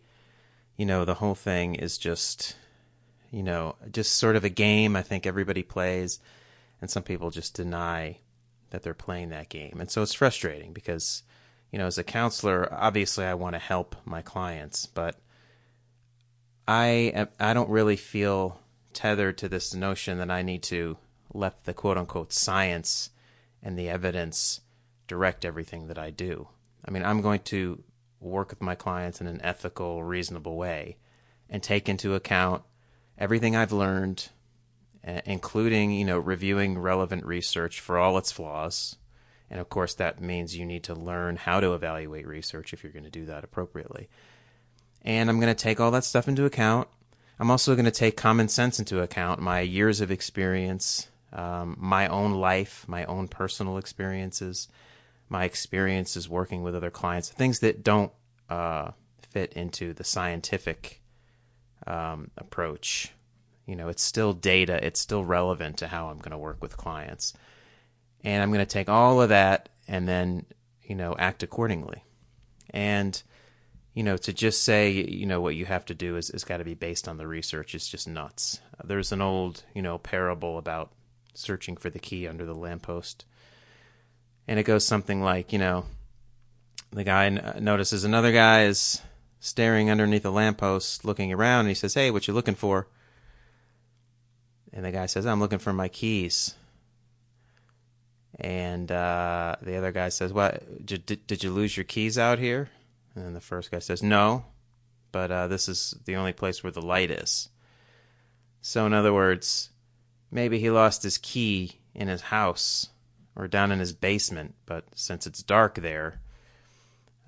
you 0.77 0.85
know, 0.85 1.05
the 1.05 1.15
whole 1.15 1.35
thing 1.35 1.75
is 1.75 1.97
just, 1.97 2.55
you 3.31 3.43
know, 3.43 3.75
just 3.91 4.15
sort 4.15 4.35
of 4.35 4.43
a 4.43 4.49
game 4.49 4.95
I 4.95 5.01
think 5.01 5.25
everybody 5.25 5.63
plays. 5.63 6.19
And 6.81 6.89
some 6.89 7.03
people 7.03 7.29
just 7.31 7.53
deny 7.53 8.17
that 8.69 8.83
they're 8.83 8.93
playing 8.93 9.29
that 9.29 9.49
game. 9.49 9.77
And 9.79 9.89
so 9.89 10.01
it's 10.01 10.13
frustrating 10.13 10.73
because, 10.73 11.23
you 11.71 11.79
know, 11.79 11.87
as 11.87 11.97
a 11.97 12.03
counselor, 12.03 12.71
obviously 12.73 13.25
I 13.25 13.33
want 13.33 13.53
to 13.53 13.59
help 13.59 13.95
my 14.05 14.21
clients, 14.21 14.85
but 14.85 15.17
I 16.67 17.27
I 17.39 17.53
don't 17.53 17.69
really 17.69 17.95
feel 17.95 18.59
tethered 18.93 19.37
to 19.39 19.49
this 19.49 19.73
notion 19.73 20.17
that 20.17 20.31
I 20.31 20.41
need 20.41 20.63
to 20.63 20.97
let 21.33 21.65
the 21.65 21.73
quote 21.73 21.97
unquote 21.97 22.33
science 22.33 23.11
and 23.61 23.77
the 23.77 23.89
evidence 23.89 24.61
direct 25.07 25.45
everything 25.45 25.87
that 25.87 25.97
I 25.97 26.09
do. 26.09 26.47
I 26.85 26.91
mean, 26.91 27.03
I'm 27.03 27.21
going 27.21 27.41
to 27.41 27.83
work 28.19 28.49
with 28.49 28.61
my 28.61 28.75
clients 28.75 29.19
in 29.19 29.27
an 29.27 29.41
ethical, 29.43 30.03
reasonable 30.03 30.55
way 30.55 30.97
and 31.49 31.61
take 31.61 31.89
into 31.89 32.15
account 32.15 32.63
everything 33.17 33.55
I've 33.55 33.71
learned, 33.71 34.29
including, 35.25 35.91
you 35.91 36.05
know, 36.05 36.17
reviewing 36.17 36.77
relevant 36.77 37.25
research 37.25 37.79
for 37.79 37.97
all 37.97 38.17
its 38.17 38.31
flaws. 38.31 38.97
And 39.49 39.59
of 39.59 39.69
course, 39.69 39.93
that 39.95 40.21
means 40.21 40.57
you 40.57 40.65
need 40.65 40.83
to 40.85 40.95
learn 40.95 41.35
how 41.35 41.59
to 41.59 41.73
evaluate 41.73 42.27
research 42.27 42.73
if 42.73 42.83
you're 42.83 42.91
going 42.91 43.05
to 43.05 43.11
do 43.11 43.25
that 43.25 43.43
appropriately. 43.43 44.09
And 45.03 45.29
I'm 45.29 45.39
going 45.39 45.53
to 45.53 45.63
take 45.63 45.79
all 45.79 45.91
that 45.91 46.03
stuff 46.03 46.27
into 46.27 46.45
account. 46.45 46.87
I'm 47.39 47.51
also 47.51 47.75
going 47.75 47.85
to 47.85 47.91
take 47.91 48.17
common 48.17 48.47
sense 48.47 48.79
into 48.79 49.01
account, 49.01 49.41
my 49.41 49.59
years 49.59 50.01
of 50.01 50.09
experience, 50.09 51.09
um, 51.31 51.75
my 51.79 52.07
own 52.07 52.31
life, 52.31 52.85
my 52.87 53.05
own 53.05 53.27
personal 53.27 53.77
experiences, 53.77 54.67
my 55.35 55.43
experiences 55.43 56.29
working 56.29 56.63
with 56.63 56.73
other 56.73 56.89
clients, 56.89 57.27
things 57.27 57.59
that 57.59 57.83
don't 57.83 58.13
uh, 58.49 58.91
fit 59.31 59.51
into 59.51 59.93
the 59.93 60.03
scientific 60.05 61.01
um, 61.85 62.31
approach. 62.37 63.11
You 63.65 63.75
know, 63.75 63.89
it's 63.89 64.01
still 64.01 64.31
data, 64.31 64.79
it's 64.81 65.01
still 65.01 65.25
relevant 65.25 65.79
to 65.79 65.87
how 65.87 66.07
I'm 66.07 66.19
going 66.19 66.31
to 66.31 66.37
work 66.37 66.61
with 66.61 66.77
clients. 66.77 67.33
And 68.23 68.41
I'm 68.41 68.49
going 68.49 68.65
to 68.65 68.65
take 68.65 68.87
all 68.87 69.21
of 69.21 69.27
that 69.27 69.67
and 69.89 70.07
then, 70.07 70.45
you 70.81 70.95
know, 70.95 71.17
act 71.19 71.43
accordingly. 71.43 72.05
And, 72.69 73.21
you 73.93 74.03
know, 74.03 74.15
to 74.15 74.31
just 74.31 74.63
say, 74.63 74.89
you 74.89 75.25
know, 75.25 75.41
what 75.41 75.55
you 75.55 75.65
have 75.65 75.83
to 75.87 75.93
do 75.93 76.15
is, 76.15 76.29
is 76.29 76.45
got 76.45 76.57
to 76.57 76.63
be 76.63 76.75
based 76.75 77.09
on 77.09 77.17
the 77.17 77.27
research 77.27 77.75
is 77.75 77.89
just 77.89 78.07
nuts. 78.07 78.61
There's 78.85 79.11
an 79.11 79.21
old, 79.21 79.65
you 79.73 79.81
know, 79.81 79.97
parable 79.97 80.57
about 80.57 80.93
searching 81.33 81.75
for 81.75 81.89
the 81.89 81.99
key 81.99 82.25
under 82.25 82.45
the 82.45 82.55
lamppost. 82.55 83.25
And 84.47 84.59
it 84.59 84.63
goes 84.63 84.85
something 84.85 85.21
like, 85.21 85.51
you 85.51 85.59
know, 85.59 85.85
the 86.91 87.03
guy 87.03 87.29
notices 87.59 88.03
another 88.03 88.31
guy 88.31 88.65
is 88.65 89.01
staring 89.39 89.89
underneath 89.91 90.25
a 90.25 90.29
lamppost, 90.29 91.03
looking 91.03 91.33
around, 91.33 91.61
and 91.61 91.69
he 91.69 91.75
says, 91.75 91.93
Hey, 91.93 92.11
what 92.11 92.27
you 92.27 92.33
looking 92.33 92.55
for? 92.55 92.87
And 94.71 94.85
the 94.85 94.91
guy 94.91 95.05
says, 95.05 95.25
I'm 95.25 95.39
looking 95.39 95.59
for 95.59 95.73
my 95.73 95.87
keys. 95.87 96.55
And 98.39 98.91
uh, 98.91 99.55
the 99.61 99.77
other 99.77 99.91
guy 99.91 100.09
says, 100.09 100.33
What? 100.33 100.85
Did, 100.85 101.27
did 101.27 101.43
you 101.43 101.51
lose 101.51 101.75
your 101.75 101.83
keys 101.83 102.17
out 102.17 102.39
here? 102.39 102.69
And 103.15 103.35
the 103.35 103.41
first 103.41 103.71
guy 103.71 103.79
says, 103.79 104.03
No, 104.03 104.45
but 105.11 105.31
uh, 105.31 105.47
this 105.47 105.69
is 105.69 105.95
the 106.05 106.17
only 106.17 106.33
place 106.33 106.63
where 106.63 106.71
the 106.71 106.81
light 106.81 107.11
is. 107.11 107.49
So, 108.61 108.85
in 108.85 108.93
other 108.93 109.13
words, 109.13 109.69
maybe 110.31 110.59
he 110.59 110.69
lost 110.69 111.03
his 111.03 111.17
key 111.17 111.79
in 111.93 112.07
his 112.07 112.21
house 112.21 112.89
or 113.35 113.47
down 113.47 113.71
in 113.71 113.79
his 113.79 113.93
basement, 113.93 114.55
but 114.65 114.85
since 114.95 115.27
it's 115.27 115.43
dark 115.43 115.75
there, 115.75 116.21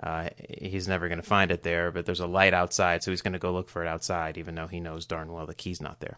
uh, 0.02 0.30
he's 0.48 0.88
never 0.88 1.08
going 1.08 1.22
to 1.22 1.28
find 1.28 1.52
it 1.52 1.64
there, 1.64 1.92
but 1.92 2.06
there's 2.06 2.20
a 2.20 2.28
light 2.28 2.54
outside, 2.54 3.02
so 3.04 3.12
he's 3.12 3.22
going 3.22 3.34
to 3.34 3.40
go 3.40 3.52
look 3.52 3.70
for 3.70 3.84
it 3.84 3.88
outside, 3.88 4.38
even 4.38 4.56
though 4.56 4.68
he 4.68 4.80
knows 4.80 5.06
darn 5.06 5.32
well 5.32 5.46
the 5.46 5.56
key's 5.56 5.82
not 5.82 6.00
there. 6.00 6.18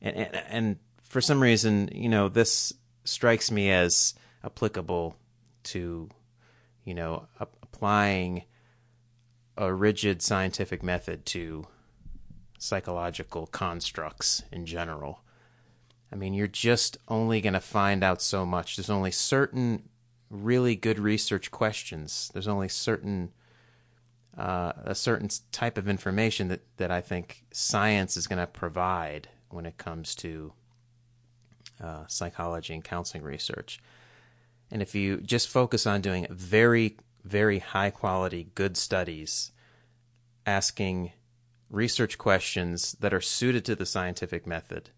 And, 0.00 0.16
and, 0.16 0.42
and 0.48 0.76
for 1.02 1.20
some 1.20 1.42
reason, 1.42 1.90
you 1.92 2.08
know, 2.08 2.28
this 2.28 2.72
strikes 3.04 3.50
me 3.50 3.70
as 3.70 4.14
applicable 4.42 5.16
to, 5.64 6.08
you 6.84 6.94
know, 6.94 7.26
applying 7.38 8.44
a 9.56 9.72
rigid 9.72 10.22
scientific 10.22 10.82
method 10.82 11.26
to 11.26 11.66
psychological 12.58 13.46
constructs 13.46 14.42
in 14.50 14.64
general. 14.64 15.21
I 16.12 16.16
mean, 16.16 16.34
you're 16.34 16.46
just 16.46 16.98
only 17.08 17.40
going 17.40 17.54
to 17.54 17.60
find 17.60 18.04
out 18.04 18.20
so 18.20 18.44
much. 18.44 18.76
There's 18.76 18.90
only 18.90 19.10
certain 19.10 19.88
really 20.30 20.76
good 20.76 20.98
research 20.98 21.50
questions. 21.50 22.30
There's 22.32 22.48
only 22.48 22.68
certain 22.68 23.32
uh, 24.36 24.72
a 24.84 24.94
certain 24.94 25.28
type 25.50 25.76
of 25.76 25.88
information 25.88 26.48
that, 26.48 26.60
that 26.78 26.90
I 26.90 27.02
think 27.02 27.44
science 27.52 28.16
is 28.16 28.26
going 28.26 28.38
to 28.38 28.46
provide 28.46 29.28
when 29.50 29.66
it 29.66 29.76
comes 29.76 30.14
to 30.16 30.54
uh, 31.82 32.06
psychology 32.06 32.72
and 32.72 32.82
counseling 32.82 33.22
research. 33.22 33.78
And 34.70 34.80
if 34.80 34.94
you 34.94 35.18
just 35.18 35.48
focus 35.48 35.86
on 35.86 36.00
doing 36.00 36.26
very, 36.30 36.96
very 37.24 37.58
high 37.58 37.90
quality, 37.90 38.48
good 38.54 38.78
studies, 38.78 39.52
asking 40.46 41.12
research 41.68 42.16
questions 42.16 42.92
that 43.00 43.12
are 43.12 43.20
suited 43.20 43.66
to 43.66 43.76
the 43.76 43.84
scientific 43.84 44.46
method, 44.46 44.90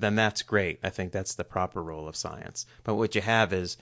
then 0.00 0.14
that's 0.14 0.42
great. 0.42 0.80
I 0.82 0.90
think 0.90 1.12
that's 1.12 1.34
the 1.34 1.44
proper 1.44 1.82
role 1.82 2.08
of 2.08 2.16
science. 2.16 2.66
But 2.84 2.96
what 2.96 3.14
you 3.14 3.20
have 3.20 3.52
is 3.52 3.76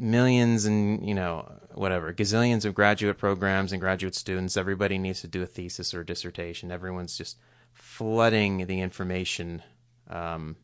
millions 0.00 0.64
and 0.64 1.06
you 1.06 1.14
know 1.14 1.46
whatever 1.74 2.12
gazillions 2.12 2.64
of 2.64 2.74
graduate 2.74 3.18
programs 3.18 3.70
and 3.70 3.82
graduate 3.82 4.14
students 4.14 4.56
everybody 4.56 4.96
needs 4.96 5.20
to 5.20 5.28
do 5.28 5.42
a 5.42 5.46
thesis 5.46 5.92
or 5.92 6.00
a 6.00 6.06
dissertation 6.06 6.70
everyone's 6.70 7.18
just 7.18 7.36
flooding 7.74 8.66
the 8.66 8.80
information 8.80 9.62
um, 10.08 10.56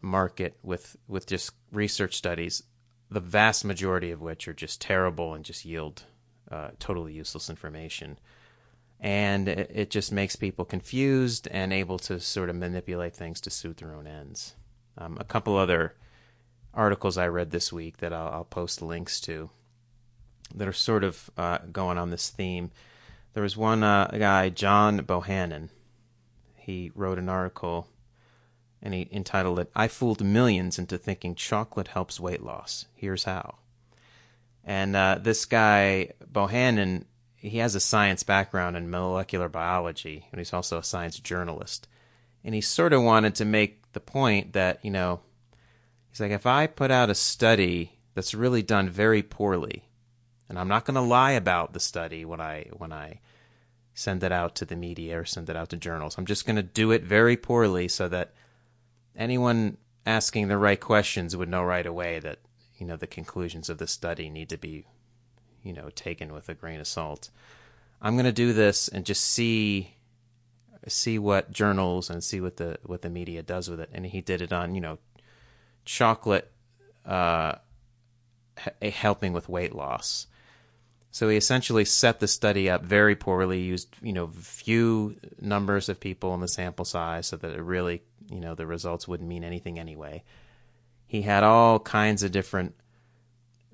market 0.00 0.56
with 0.62 0.96
with 1.06 1.26
just 1.26 1.52
research 1.70 2.16
studies 2.16 2.62
the 3.10 3.20
vast 3.20 3.62
majority 3.62 4.10
of 4.10 4.22
which 4.22 4.48
are 4.48 4.54
just 4.54 4.80
terrible 4.80 5.34
and 5.34 5.44
just 5.44 5.66
yield 5.66 6.04
uh, 6.50 6.70
totally 6.78 7.12
useless 7.12 7.50
information 7.50 8.18
and 9.00 9.48
it, 9.48 9.90
just 9.90 10.12
makes 10.12 10.36
people 10.36 10.64
confused 10.64 11.48
and 11.50 11.72
able 11.72 11.98
to 11.98 12.20
sort 12.20 12.50
of 12.50 12.56
manipulate 12.56 13.14
things 13.14 13.40
to 13.40 13.50
suit 13.50 13.78
their 13.78 13.94
own 13.94 14.06
ends 14.06 14.54
um, 14.98 15.16
a 15.18 15.24
couple 15.24 15.56
other 15.56 15.94
articles 16.74 17.18
I 17.18 17.26
read 17.28 17.50
this 17.50 17.72
week 17.72 17.98
that 17.98 18.12
I'll, 18.12 18.28
I'll 18.28 18.44
post 18.44 18.82
links 18.82 19.20
to 19.22 19.50
that 20.54 20.68
are 20.68 20.72
sort 20.72 21.04
of 21.04 21.30
uh, 21.36 21.58
going 21.72 21.98
on 21.98 22.10
this 22.10 22.28
theme. 22.28 22.70
There 23.32 23.42
was 23.42 23.56
one 23.56 23.82
uh, 23.82 24.08
guy, 24.18 24.48
John 24.50 25.00
Bohannon. 25.00 25.68
He 26.56 26.90
wrote 26.94 27.18
an 27.18 27.28
article 27.28 27.88
and 28.82 28.94
he 28.94 29.08
entitled 29.12 29.58
it, 29.58 29.70
I 29.74 29.88
Fooled 29.88 30.24
Millions 30.24 30.78
into 30.78 30.96
Thinking 30.96 31.34
Chocolate 31.34 31.88
Helps 31.88 32.18
Weight 32.18 32.42
Loss. 32.42 32.86
Here's 32.94 33.24
How. 33.24 33.56
And 34.64 34.96
uh, 34.96 35.18
this 35.20 35.44
guy, 35.44 36.12
Bohannon, 36.32 37.04
he 37.40 37.58
has 37.58 37.74
a 37.74 37.80
science 37.80 38.22
background 38.22 38.76
in 38.76 38.90
molecular 38.90 39.48
biology, 39.48 40.26
and 40.30 40.38
he's 40.38 40.52
also 40.52 40.78
a 40.78 40.84
science 40.84 41.18
journalist. 41.18 41.88
And 42.44 42.54
he 42.54 42.60
sort 42.60 42.92
of 42.92 43.02
wanted 43.02 43.34
to 43.36 43.44
make 43.44 43.92
the 43.92 44.00
point 44.00 44.52
that, 44.52 44.82
you 44.84 44.90
know, 44.90 45.20
He's 46.10 46.20
like, 46.20 46.32
if 46.32 46.46
I 46.46 46.66
put 46.66 46.90
out 46.90 47.10
a 47.10 47.14
study 47.14 47.98
that's 48.14 48.34
really 48.34 48.62
done 48.62 48.90
very 48.90 49.22
poorly, 49.22 49.84
and 50.48 50.58
I'm 50.58 50.68
not 50.68 50.84
going 50.84 50.96
to 50.96 51.00
lie 51.00 51.32
about 51.32 51.72
the 51.72 51.80
study 51.80 52.24
when 52.24 52.40
I 52.40 52.66
when 52.76 52.92
I 52.92 53.20
send 53.94 54.24
it 54.24 54.32
out 54.32 54.56
to 54.56 54.64
the 54.64 54.76
media 54.76 55.20
or 55.20 55.24
send 55.24 55.48
it 55.48 55.56
out 55.56 55.68
to 55.70 55.76
journals. 55.76 56.16
I'm 56.18 56.26
just 56.26 56.46
going 56.46 56.56
to 56.56 56.62
do 56.62 56.90
it 56.90 57.04
very 57.04 57.36
poorly 57.36 57.86
so 57.86 58.08
that 58.08 58.32
anyone 59.14 59.76
asking 60.04 60.48
the 60.48 60.58
right 60.58 60.80
questions 60.80 61.36
would 61.36 61.48
know 61.48 61.62
right 61.62 61.86
away 61.86 62.18
that 62.18 62.38
you 62.76 62.86
know 62.86 62.96
the 62.96 63.06
conclusions 63.06 63.68
of 63.68 63.78
the 63.78 63.86
study 63.86 64.28
need 64.28 64.48
to 64.48 64.58
be 64.58 64.86
you 65.62 65.72
know 65.72 65.90
taken 65.90 66.32
with 66.32 66.48
a 66.48 66.54
grain 66.54 66.80
of 66.80 66.86
salt. 66.86 67.30
I'm 68.02 68.14
going 68.14 68.24
to 68.24 68.32
do 68.32 68.52
this 68.52 68.88
and 68.88 69.04
just 69.04 69.22
see 69.22 69.94
see 70.88 71.18
what 71.18 71.52
journals 71.52 72.08
and 72.08 72.24
see 72.24 72.40
what 72.40 72.56
the 72.56 72.78
what 72.84 73.02
the 73.02 73.10
media 73.10 73.42
does 73.42 73.68
with 73.68 73.80
it. 73.80 73.90
And 73.92 74.06
he 74.06 74.20
did 74.20 74.40
it 74.40 74.52
on 74.52 74.74
you 74.74 74.80
know 74.80 74.98
chocolate 75.84 76.50
uh, 77.04 77.56
helping 78.82 79.32
with 79.32 79.48
weight 79.48 79.74
loss. 79.74 80.26
So 81.12 81.28
he 81.28 81.36
essentially 81.36 81.84
set 81.84 82.20
the 82.20 82.28
study 82.28 82.70
up 82.70 82.82
very 82.82 83.16
poorly, 83.16 83.60
used 83.60 83.94
you 84.00 84.12
know 84.12 84.28
few 84.28 85.16
numbers 85.40 85.88
of 85.88 86.00
people 86.00 86.34
in 86.34 86.40
the 86.40 86.48
sample 86.48 86.84
size, 86.84 87.26
so 87.26 87.36
that 87.36 87.52
it 87.52 87.62
really 87.62 88.02
you 88.30 88.40
know 88.40 88.54
the 88.54 88.66
results 88.66 89.08
wouldn't 89.08 89.28
mean 89.28 89.44
anything 89.44 89.78
anyway. 89.78 90.22
He 91.06 91.22
had 91.22 91.42
all 91.42 91.80
kinds 91.80 92.22
of 92.22 92.30
different 92.30 92.74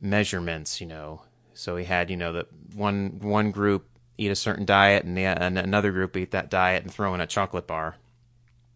measurements, 0.01 0.81
you 0.81 0.87
know. 0.87 1.23
So 1.57 1.77
he 1.77 1.85
had 1.85 2.11
you 2.11 2.17
know 2.17 2.33
that 2.33 2.49
one 2.75 3.19
one 3.21 3.51
group 3.51 3.89
eat 4.19 4.31
a 4.31 4.37
certain 4.37 4.65
diet, 4.65 5.05
and, 5.05 5.17
the, 5.17 5.25
and 5.25 5.59
another 5.59 5.93
group 5.93 6.17
eat 6.17 6.31
that 6.31 6.51
diet 6.51 6.83
and 6.83 6.93
throw 6.93 7.15
in 7.15 7.21
a 7.21 7.27
chocolate 7.27 7.67
bar. 7.67 7.97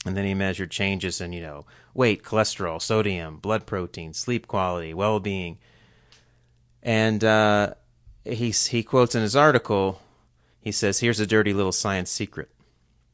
And 0.06 0.16
then 0.16 0.24
he 0.24 0.34
measured 0.34 0.70
changes 0.70 1.20
in, 1.20 1.32
you 1.32 1.42
know, 1.42 1.66
weight, 1.92 2.22
cholesterol, 2.22 2.80
sodium, 2.80 3.36
blood 3.36 3.66
protein, 3.66 4.14
sleep 4.14 4.46
quality, 4.46 4.94
well 4.94 5.20
being. 5.20 5.58
And 6.82 7.22
uh, 7.22 7.74
he, 8.24 8.50
he 8.50 8.82
quotes 8.82 9.14
in 9.14 9.22
his 9.22 9.36
article, 9.36 10.00
he 10.60 10.72
says, 10.72 11.00
Here's 11.00 11.20
a 11.20 11.26
dirty 11.26 11.52
little 11.52 11.72
science 11.72 12.10
secret. 12.10 12.50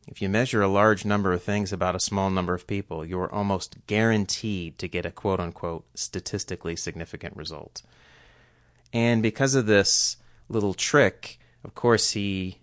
If 0.06 0.22
you 0.22 0.28
measure 0.28 0.62
a 0.62 0.68
large 0.68 1.04
number 1.04 1.32
of 1.32 1.42
things 1.42 1.72
about 1.72 1.96
a 1.96 2.00
small 2.00 2.30
number 2.30 2.54
of 2.54 2.68
people, 2.68 3.04
you 3.04 3.18
are 3.18 3.32
almost 3.32 3.86
guaranteed 3.88 4.78
to 4.78 4.86
get 4.86 5.04
a 5.04 5.10
quote 5.10 5.40
unquote 5.40 5.84
statistically 5.94 6.76
significant 6.76 7.36
result. 7.36 7.82
And 8.96 9.22
because 9.22 9.54
of 9.54 9.66
this 9.66 10.16
little 10.48 10.72
trick, 10.72 11.38
of 11.62 11.74
course, 11.74 12.12
he 12.12 12.60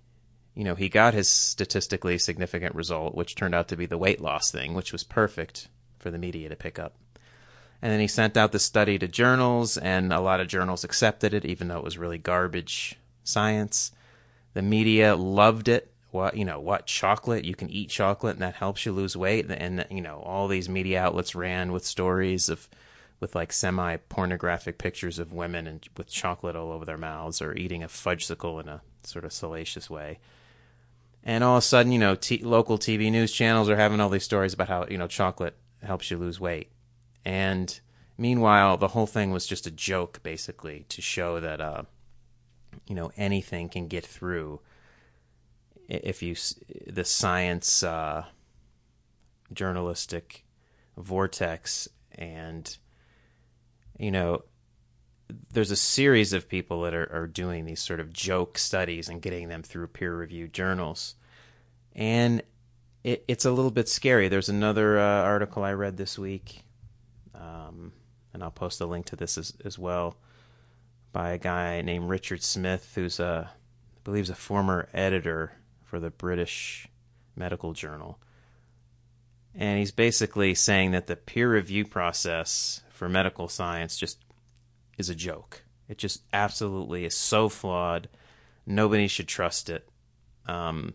you 0.55 0.63
know, 0.63 0.73
he 0.73 0.89
got 0.89 1.13
his 1.13 1.29
statistically 1.29 2.17
significant 2.17 2.73
result, 2.73 3.13
which 3.13 3.35
turned 3.35 3.53
out 3.53 3.67
to 3.67 3.77
be 3.77 3.85
the 3.85 3.99
weight 3.99 4.19
loss 4.19 4.49
thing, 4.51 4.73
which 4.73 4.91
was 4.91 5.03
perfect 5.03 5.67
for 5.99 6.09
the 6.09 6.17
media 6.17 6.49
to 6.49 6.55
pick 6.55 6.79
up. 6.79 6.95
And 7.83 7.91
then 7.91 7.99
he 7.99 8.07
sent 8.07 8.35
out 8.35 8.51
the 8.51 8.59
study 8.59 8.97
to 8.97 9.07
journals, 9.07 9.77
and 9.77 10.11
a 10.11 10.21
lot 10.21 10.39
of 10.39 10.47
journals 10.47 10.83
accepted 10.83 11.35
it, 11.35 11.45
even 11.45 11.67
though 11.67 11.77
it 11.77 11.83
was 11.83 11.99
really 11.99 12.17
garbage 12.17 12.95
science. 13.23 13.91
The 14.55 14.63
media 14.63 15.15
loved 15.15 15.67
it. 15.67 15.91
What 16.09 16.35
you 16.35 16.45
know, 16.45 16.59
what 16.59 16.87
chocolate? 16.87 17.45
You 17.45 17.53
can 17.53 17.69
eat 17.69 17.89
chocolate, 17.89 18.37
and 18.37 18.41
that 18.41 18.55
helps 18.55 18.87
you 18.87 18.91
lose 18.91 19.15
weight. 19.15 19.45
And 19.51 19.85
you 19.91 20.01
know, 20.01 20.19
all 20.25 20.47
these 20.47 20.67
media 20.67 21.03
outlets 21.03 21.35
ran 21.35 21.71
with 21.71 21.85
stories 21.85 22.49
of, 22.49 22.67
with 23.23 23.35
like 23.35 23.53
semi 23.53 23.95
pornographic 24.09 24.77
pictures 24.77 25.17
of 25.17 25.31
women 25.31 25.65
and 25.65 25.87
with 25.95 26.07
chocolate 26.07 26.57
all 26.57 26.73
over 26.73 26.83
their 26.83 26.97
mouths, 26.97 27.41
or 27.41 27.55
eating 27.55 27.81
a 27.81 27.87
fudgesicle 27.87 28.61
in 28.61 28.67
a 28.67 28.81
sort 29.03 29.23
of 29.23 29.31
salacious 29.31 29.89
way. 29.89 30.19
And 31.23 31.41
all 31.41 31.55
of 31.55 31.63
a 31.63 31.65
sudden, 31.65 31.93
you 31.93 31.99
know, 31.99 32.15
t- 32.15 32.43
local 32.43 32.77
TV 32.77 33.09
news 33.09 33.31
channels 33.31 33.69
are 33.69 33.77
having 33.77 34.01
all 34.01 34.09
these 34.09 34.25
stories 34.25 34.53
about 34.53 34.67
how 34.67 34.85
you 34.89 34.97
know 34.97 35.07
chocolate 35.07 35.55
helps 35.81 36.11
you 36.11 36.17
lose 36.17 36.37
weight, 36.37 36.69
and 37.23 37.79
meanwhile, 38.17 38.75
the 38.75 38.89
whole 38.89 39.07
thing 39.07 39.31
was 39.31 39.47
just 39.47 39.65
a 39.65 39.71
joke, 39.71 40.21
basically, 40.21 40.85
to 40.89 41.01
show 41.01 41.39
that 41.39 41.61
uh, 41.61 41.83
you 42.87 42.93
know 42.93 43.09
anything 43.15 43.69
can 43.69 43.87
get 43.87 44.05
through 44.05 44.59
if 45.87 46.21
you 46.21 46.35
the 46.87 47.05
science 47.05 47.83
uh, 47.83 48.25
journalistic 49.53 50.43
vortex, 50.97 51.87
and 52.11 52.77
you 54.03 54.11
know 54.11 54.43
there's 55.51 55.71
a 55.71 55.77
series 55.77 56.33
of 56.33 56.49
people 56.49 56.81
that 56.81 56.93
are, 56.93 57.09
are 57.11 57.27
doing 57.27 57.65
these 57.65 57.79
sort 57.79 57.99
of 58.01 58.11
joke 58.11 58.57
studies 58.57 59.07
and 59.07 59.21
getting 59.21 59.47
them 59.47 59.63
through 59.63 59.87
peer 59.87 60.13
reviewed 60.13 60.53
journals. 60.53 61.15
And 61.95 62.43
it, 63.03 63.23
it's 63.27 63.45
a 63.45 63.51
little 63.51 63.71
bit 63.71 63.87
scary. 63.87 64.27
There's 64.27 64.49
another 64.49 64.99
uh, 64.99 65.23
article 65.23 65.63
I 65.63 65.73
read 65.73 65.97
this 65.97 66.19
week, 66.19 66.63
um, 67.33 67.93
and 68.33 68.43
I'll 68.43 68.51
post 68.51 68.81
a 68.81 68.85
link 68.85 69.05
to 69.07 69.15
this 69.15 69.37
as, 69.37 69.53
as 69.63 69.79
well, 69.79 70.17
by 71.13 71.31
a 71.31 71.37
guy 71.37 71.81
named 71.81 72.09
Richard 72.09 72.43
Smith, 72.43 72.91
who's 72.95 73.19
a, 73.19 73.49
I 73.49 73.99
believe, 74.03 74.29
a 74.29 74.35
former 74.35 74.89
editor 74.93 75.53
for 75.83 75.99
the 75.99 76.11
British 76.11 76.87
Medical 77.35 77.73
Journal. 77.73 78.19
And 79.55 79.79
he's 79.79 79.91
basically 79.91 80.53
saying 80.53 80.91
that 80.91 81.07
the 81.07 81.15
peer 81.15 81.53
review 81.53 81.85
process 81.85 82.82
for 82.93 83.09
medical 83.09 83.47
science 83.49 83.97
just 83.97 84.19
is 84.97 85.09
a 85.09 85.15
joke. 85.15 85.63
It 85.89 85.97
just 85.97 86.21
absolutely 86.31 87.03
is 87.05 87.15
so 87.15 87.49
flawed. 87.49 88.07
Nobody 88.65 89.07
should 89.07 89.27
trust 89.27 89.69
it. 89.69 89.89
Um, 90.45 90.93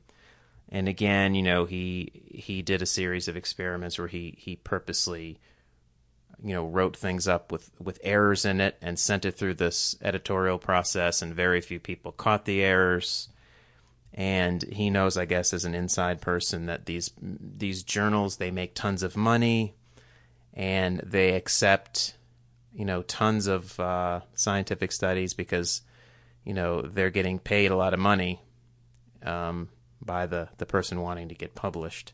and 0.71 0.89
again, 0.89 1.35
you 1.35 1.43
know, 1.43 1.65
he 1.65 2.23
he 2.31 2.63
did 2.63 2.81
a 2.83 2.87
series 2.87 3.29
of 3.29 3.37
experiments 3.37 3.99
where 3.99 4.09
he 4.09 4.37
he 4.39 4.57
purposely, 4.57 5.41
you 6.43 6.55
know, 6.55 6.67
wrote 6.67 6.97
things 6.97 7.27
up 7.27 7.51
with 7.51 7.71
with 7.81 7.99
errors 8.03 8.45
in 8.45 8.61
it 8.61 8.77
and 8.81 8.99
sent 8.99 9.25
it 9.25 9.33
through 9.33 9.55
this 9.55 9.97
editorial 10.01 10.59
process, 10.59 11.21
and 11.21 11.35
very 11.35 11.61
few 11.61 11.81
people 11.81 12.13
caught 12.13 12.45
the 12.45 12.63
errors. 12.63 13.29
And 14.15 14.63
he 14.63 14.89
knows, 14.89 15.17
I 15.17 15.27
guess, 15.27 15.53
as 15.53 15.65
an 15.65 15.75
inside 15.75 16.21
person, 16.21 16.67
that 16.67 16.87
these 16.87 17.11
these 17.21 17.83
journals 17.83 18.37
they 18.37 18.51
make 18.51 18.75
tons 18.75 19.03
of 19.03 19.17
money, 19.17 19.75
and 20.59 20.99
they 20.99 21.35
accept 21.35 22.17
you 22.75 22.85
know 22.85 23.03
tons 23.03 23.47
of 23.47 23.79
uh, 23.81 24.21
scientific 24.35 24.93
studies 24.93 25.33
because 25.33 25.83
you 26.45 26.53
know 26.53 26.83
they're 26.83 27.11
getting 27.11 27.39
paid 27.39 27.71
a 27.71 27.77
lot 27.77 27.95
of 27.95 28.01
money 28.01 28.43
um, 29.23 29.69
by 30.03 30.27
the 30.27 30.49
the 30.59 30.67
person 30.67 31.01
wanting 31.01 31.29
to 31.29 31.35
get 31.35 31.55
published. 31.55 32.13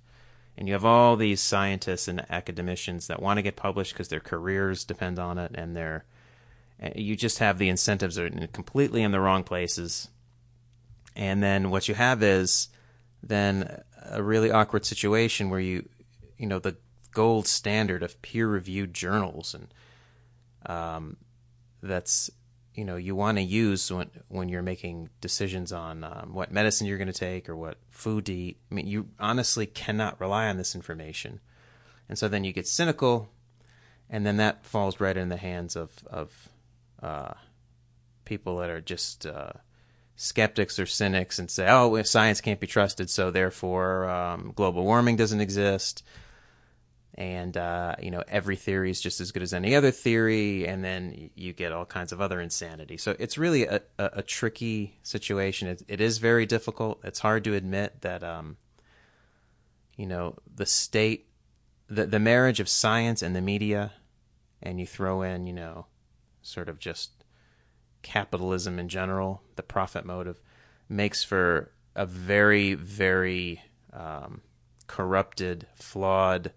And 0.56 0.68
you 0.68 0.74
have 0.74 0.84
all 0.84 1.16
these 1.16 1.40
scientists 1.40 2.06
and 2.06 2.24
academicians 2.30 3.08
that 3.08 3.20
want 3.20 3.38
to 3.38 3.42
get 3.42 3.56
published 3.56 3.92
because 3.92 4.06
their 4.06 4.20
careers 4.20 4.84
depend 4.84 5.18
on 5.18 5.38
it, 5.38 5.50
and 5.54 5.74
their 5.74 6.04
you 6.94 7.16
just 7.16 7.38
have 7.38 7.58
the 7.58 7.68
incentives 7.68 8.18
are 8.18 8.30
completely 8.52 9.02
in 9.02 9.10
the 9.10 9.20
wrong 9.20 9.42
places. 9.42 10.08
And 11.16 11.42
then 11.42 11.70
what 11.70 11.88
you 11.88 11.94
have 11.94 12.22
is 12.22 12.68
then 13.22 13.82
a 14.04 14.22
really 14.22 14.50
awkward 14.50 14.84
situation 14.84 15.48
where 15.48 15.60
you 15.60 15.88
you 16.36 16.46
know 16.46 16.58
the 16.58 16.76
gold 17.14 17.46
standard 17.46 18.02
of 18.02 18.20
peer 18.20 18.46
reviewed 18.46 18.92
journals 18.92 19.54
and 19.54 19.72
um, 20.66 21.16
that's 21.82 22.30
you 22.74 22.84
know 22.84 22.96
you 22.96 23.14
want 23.14 23.38
to 23.38 23.42
use 23.42 23.90
when 23.90 24.10
when 24.28 24.48
you're 24.48 24.62
making 24.62 25.08
decisions 25.20 25.72
on 25.72 26.02
um, 26.02 26.34
what 26.34 26.52
medicine 26.52 26.86
you're 26.86 26.98
going 26.98 27.06
to 27.06 27.12
take 27.12 27.48
or 27.48 27.56
what 27.56 27.78
food 27.90 28.26
to 28.26 28.32
eat. 28.32 28.58
I 28.70 28.74
mean, 28.74 28.86
you 28.86 29.08
honestly 29.20 29.66
cannot 29.66 30.20
rely 30.20 30.48
on 30.48 30.56
this 30.56 30.74
information, 30.74 31.40
and 32.08 32.18
so 32.18 32.28
then 32.28 32.44
you 32.44 32.52
get 32.52 32.66
cynical, 32.66 33.28
and 34.10 34.26
then 34.26 34.38
that 34.38 34.66
falls 34.66 35.00
right 35.00 35.16
in 35.16 35.28
the 35.28 35.36
hands 35.36 35.76
of 35.76 35.92
of 36.10 36.48
uh, 37.02 37.34
people 38.24 38.58
that 38.58 38.70
are 38.70 38.80
just 38.80 39.26
uh, 39.26 39.52
skeptics 40.16 40.78
or 40.78 40.86
cynics 40.86 41.38
and 41.38 41.50
say, 41.50 41.66
"Oh, 41.68 42.02
science 42.02 42.40
can't 42.40 42.60
be 42.60 42.66
trusted, 42.66 43.08
so 43.08 43.30
therefore 43.30 44.08
um, 44.08 44.52
global 44.56 44.84
warming 44.84 45.16
doesn't 45.16 45.40
exist." 45.40 46.02
And 47.16 47.56
uh, 47.56 47.94
you 48.02 48.10
know 48.10 48.24
every 48.26 48.56
theory 48.56 48.90
is 48.90 49.00
just 49.00 49.20
as 49.20 49.30
good 49.30 49.42
as 49.42 49.54
any 49.54 49.74
other 49.74 49.90
theory, 49.90 50.66
and 50.66 50.84
then 50.84 51.30
you 51.34 51.52
get 51.52 51.72
all 51.72 51.84
kinds 51.84 52.12
of 52.12 52.20
other 52.20 52.40
insanity. 52.40 52.96
So 52.96 53.14
it's 53.18 53.38
really 53.38 53.64
a, 53.64 53.82
a, 53.98 54.10
a 54.14 54.22
tricky 54.22 54.98
situation. 55.02 55.68
It, 55.68 55.82
it 55.86 56.00
is 56.00 56.18
very 56.18 56.44
difficult. 56.44 57.00
It's 57.04 57.20
hard 57.20 57.44
to 57.44 57.54
admit 57.54 58.00
that 58.00 58.24
um, 58.24 58.56
you 59.96 60.06
know 60.06 60.36
the 60.52 60.66
state, 60.66 61.28
the 61.88 62.06
the 62.06 62.18
marriage 62.18 62.58
of 62.58 62.68
science 62.68 63.22
and 63.22 63.34
the 63.36 63.42
media, 63.42 63.92
and 64.60 64.80
you 64.80 64.86
throw 64.86 65.22
in 65.22 65.46
you 65.46 65.52
know 65.52 65.86
sort 66.42 66.68
of 66.68 66.80
just 66.80 67.24
capitalism 68.02 68.78
in 68.78 68.88
general, 68.88 69.42
the 69.54 69.62
profit 69.62 70.04
motive, 70.04 70.40
makes 70.88 71.22
for 71.22 71.70
a 71.94 72.04
very 72.04 72.74
very 72.74 73.62
um, 73.92 74.40
corrupted, 74.88 75.68
flawed 75.76 76.52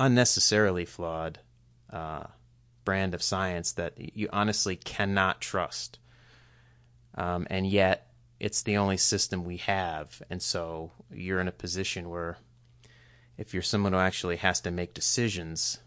unnecessarily 0.00 0.84
flawed 0.84 1.38
uh, 1.92 2.24
brand 2.84 3.14
of 3.14 3.22
science 3.22 3.72
that 3.72 3.94
you 4.16 4.28
honestly 4.32 4.74
cannot 4.74 5.40
trust. 5.40 5.98
Um, 7.14 7.46
and 7.50 7.66
yet, 7.66 8.10
it's 8.40 8.62
the 8.62 8.78
only 8.78 8.96
system 8.96 9.44
we 9.44 9.58
have. 9.58 10.22
And 10.30 10.42
so 10.42 10.92
you're 11.12 11.40
in 11.40 11.48
a 11.48 11.52
position 11.52 12.08
where 12.08 12.38
if 13.36 13.52
you're 13.52 13.62
someone 13.62 13.92
who 13.92 13.98
actually 13.98 14.36
has 14.36 14.60
to 14.62 14.70
make 14.70 14.94
decisions 14.94 15.78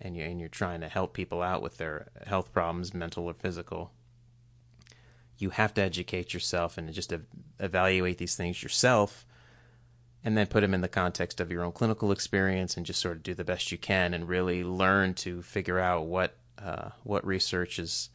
and, 0.00 0.16
you, 0.16 0.22
and 0.22 0.38
you're 0.38 0.48
trying 0.48 0.80
to 0.82 0.88
help 0.88 1.12
people 1.12 1.42
out 1.42 1.62
with 1.62 1.78
their 1.78 2.08
health 2.26 2.52
problems, 2.52 2.94
mental 2.94 3.26
or 3.26 3.34
physical, 3.34 3.90
you 5.38 5.50
have 5.50 5.74
to 5.74 5.82
educate 5.82 6.32
yourself 6.32 6.78
and 6.78 6.92
just 6.92 7.12
evaluate 7.58 8.18
these 8.18 8.36
things 8.36 8.62
yourself 8.62 9.26
and 10.26 10.36
then 10.36 10.48
put 10.48 10.62
them 10.62 10.74
in 10.74 10.80
the 10.80 10.88
context 10.88 11.40
of 11.40 11.52
your 11.52 11.62
own 11.62 11.70
clinical 11.70 12.10
experience 12.10 12.76
and 12.76 12.84
just 12.84 13.00
sort 13.00 13.16
of 13.16 13.22
do 13.22 13.32
the 13.32 13.44
best 13.44 13.70
you 13.70 13.78
can 13.78 14.12
and 14.12 14.28
really 14.28 14.64
learn 14.64 15.14
to 15.14 15.40
figure 15.40 15.78
out 15.78 16.04
what 16.04 16.34
uh, 16.58 16.90
what 17.04 17.24
research 17.24 17.78
is 17.78 18.10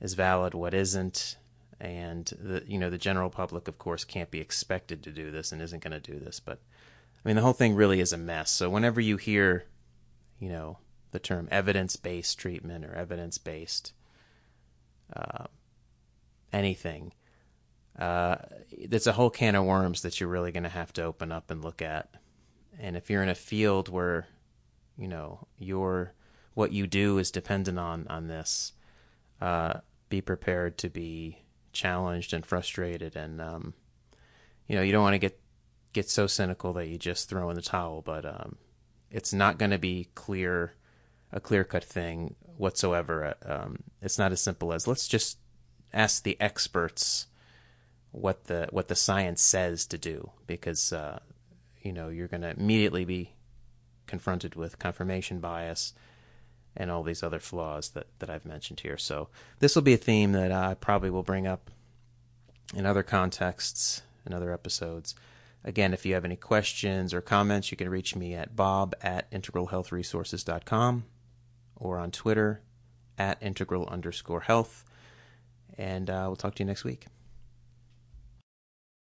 is 0.00 0.14
valid, 0.14 0.54
what 0.54 0.74
isn't, 0.74 1.36
and 1.78 2.32
the 2.40 2.64
you 2.66 2.76
know 2.76 2.90
the 2.90 2.98
general 2.98 3.30
public, 3.30 3.68
of 3.68 3.78
course, 3.78 4.02
can't 4.02 4.32
be 4.32 4.40
expected 4.40 5.04
to 5.04 5.12
do 5.12 5.30
this 5.30 5.52
and 5.52 5.62
isn't 5.62 5.84
going 5.84 5.92
to 5.92 6.00
do 6.00 6.18
this. 6.18 6.40
But 6.40 6.58
I 7.24 7.28
mean, 7.28 7.36
the 7.36 7.42
whole 7.42 7.52
thing 7.52 7.76
really 7.76 8.00
is 8.00 8.12
a 8.12 8.18
mess. 8.18 8.50
So 8.50 8.68
whenever 8.68 9.00
you 9.00 9.16
hear, 9.16 9.66
you 10.40 10.48
know, 10.48 10.78
the 11.12 11.20
term 11.20 11.46
evidence 11.52 11.94
based 11.94 12.40
treatment 12.40 12.84
or 12.84 12.92
evidence 12.92 13.38
based 13.38 13.92
uh, 15.14 15.44
anything, 16.52 17.12
uh, 17.98 18.36
it's 18.70 19.06
a 19.06 19.12
whole 19.12 19.30
can 19.30 19.54
of 19.54 19.64
worms 19.64 20.02
that 20.02 20.20
you're 20.20 20.28
really 20.28 20.52
going 20.52 20.62
to 20.62 20.68
have 20.68 20.92
to 20.94 21.02
open 21.02 21.32
up 21.32 21.50
and 21.50 21.62
look 21.62 21.82
at. 21.82 22.08
And 22.78 22.96
if 22.96 23.10
you're 23.10 23.22
in 23.22 23.28
a 23.28 23.34
field 23.34 23.88
where, 23.88 24.26
you 24.96 25.08
know, 25.08 25.46
your 25.58 26.14
what 26.54 26.72
you 26.72 26.86
do 26.86 27.18
is 27.18 27.30
dependent 27.30 27.78
on 27.78 28.06
on 28.08 28.26
this, 28.26 28.72
uh, 29.40 29.80
be 30.08 30.20
prepared 30.20 30.78
to 30.78 30.88
be 30.88 31.42
challenged 31.72 32.32
and 32.32 32.44
frustrated, 32.44 33.16
and 33.16 33.40
um, 33.40 33.74
you 34.66 34.76
know, 34.76 34.82
you 34.82 34.92
don't 34.92 35.02
want 35.02 35.14
to 35.14 35.18
get 35.18 35.40
get 35.92 36.08
so 36.08 36.26
cynical 36.26 36.72
that 36.74 36.88
you 36.88 36.96
just 36.96 37.28
throw 37.28 37.50
in 37.50 37.56
the 37.56 37.62
towel. 37.62 38.02
But 38.02 38.24
um, 38.24 38.56
it's 39.10 39.32
not 39.32 39.58
going 39.58 39.72
to 39.72 39.78
be 39.78 40.08
clear, 40.14 40.74
a 41.32 41.40
clear 41.40 41.64
cut 41.64 41.84
thing 41.84 42.36
whatsoever. 42.56 43.34
Um, 43.44 43.82
it's 44.00 44.18
not 44.18 44.32
as 44.32 44.40
simple 44.40 44.72
as 44.72 44.86
let's 44.86 45.08
just 45.08 45.38
ask 45.92 46.22
the 46.22 46.40
experts 46.40 47.26
what 48.12 48.44
the 48.44 48.68
what 48.70 48.88
the 48.88 48.96
science 48.96 49.40
says 49.40 49.86
to 49.86 49.98
do 49.98 50.30
because 50.46 50.92
uh, 50.92 51.18
you 51.82 51.92
know 51.92 52.08
you're 52.08 52.28
going 52.28 52.42
to 52.42 52.50
immediately 52.50 53.04
be 53.04 53.32
confronted 54.06 54.56
with 54.56 54.78
confirmation 54.78 55.38
bias 55.38 55.94
and 56.76 56.90
all 56.90 57.02
these 57.02 57.22
other 57.22 57.40
flaws 57.40 57.90
that, 57.90 58.06
that 58.18 58.30
I've 58.30 58.46
mentioned 58.46 58.80
here. 58.80 58.96
So 58.96 59.28
this 59.58 59.74
will 59.74 59.82
be 59.82 59.94
a 59.94 59.98
theme 59.98 60.32
that 60.32 60.52
I 60.52 60.74
probably 60.74 61.10
will 61.10 61.22
bring 61.22 61.46
up 61.46 61.70
in 62.74 62.86
other 62.86 63.02
contexts 63.02 64.02
and 64.24 64.34
other 64.34 64.52
episodes. 64.52 65.14
Again, 65.64 65.92
if 65.92 66.06
you 66.06 66.14
have 66.14 66.24
any 66.24 66.36
questions 66.36 67.12
or 67.12 67.20
comments, 67.20 67.70
you 67.70 67.76
can 67.76 67.88
reach 67.88 68.16
me 68.16 68.34
at 68.34 68.56
bob 68.56 68.94
at 69.02 69.30
integralhealthresources.com 69.30 71.04
or 71.76 71.98
on 71.98 72.10
Twitter 72.10 72.62
at 73.18 73.42
integral 73.42 73.86
underscore 73.88 74.40
health. 74.40 74.84
And 75.76 76.08
uh, 76.08 76.24
we'll 76.26 76.36
talk 76.36 76.54
to 76.56 76.62
you 76.62 76.66
next 76.66 76.84
week. 76.84 77.06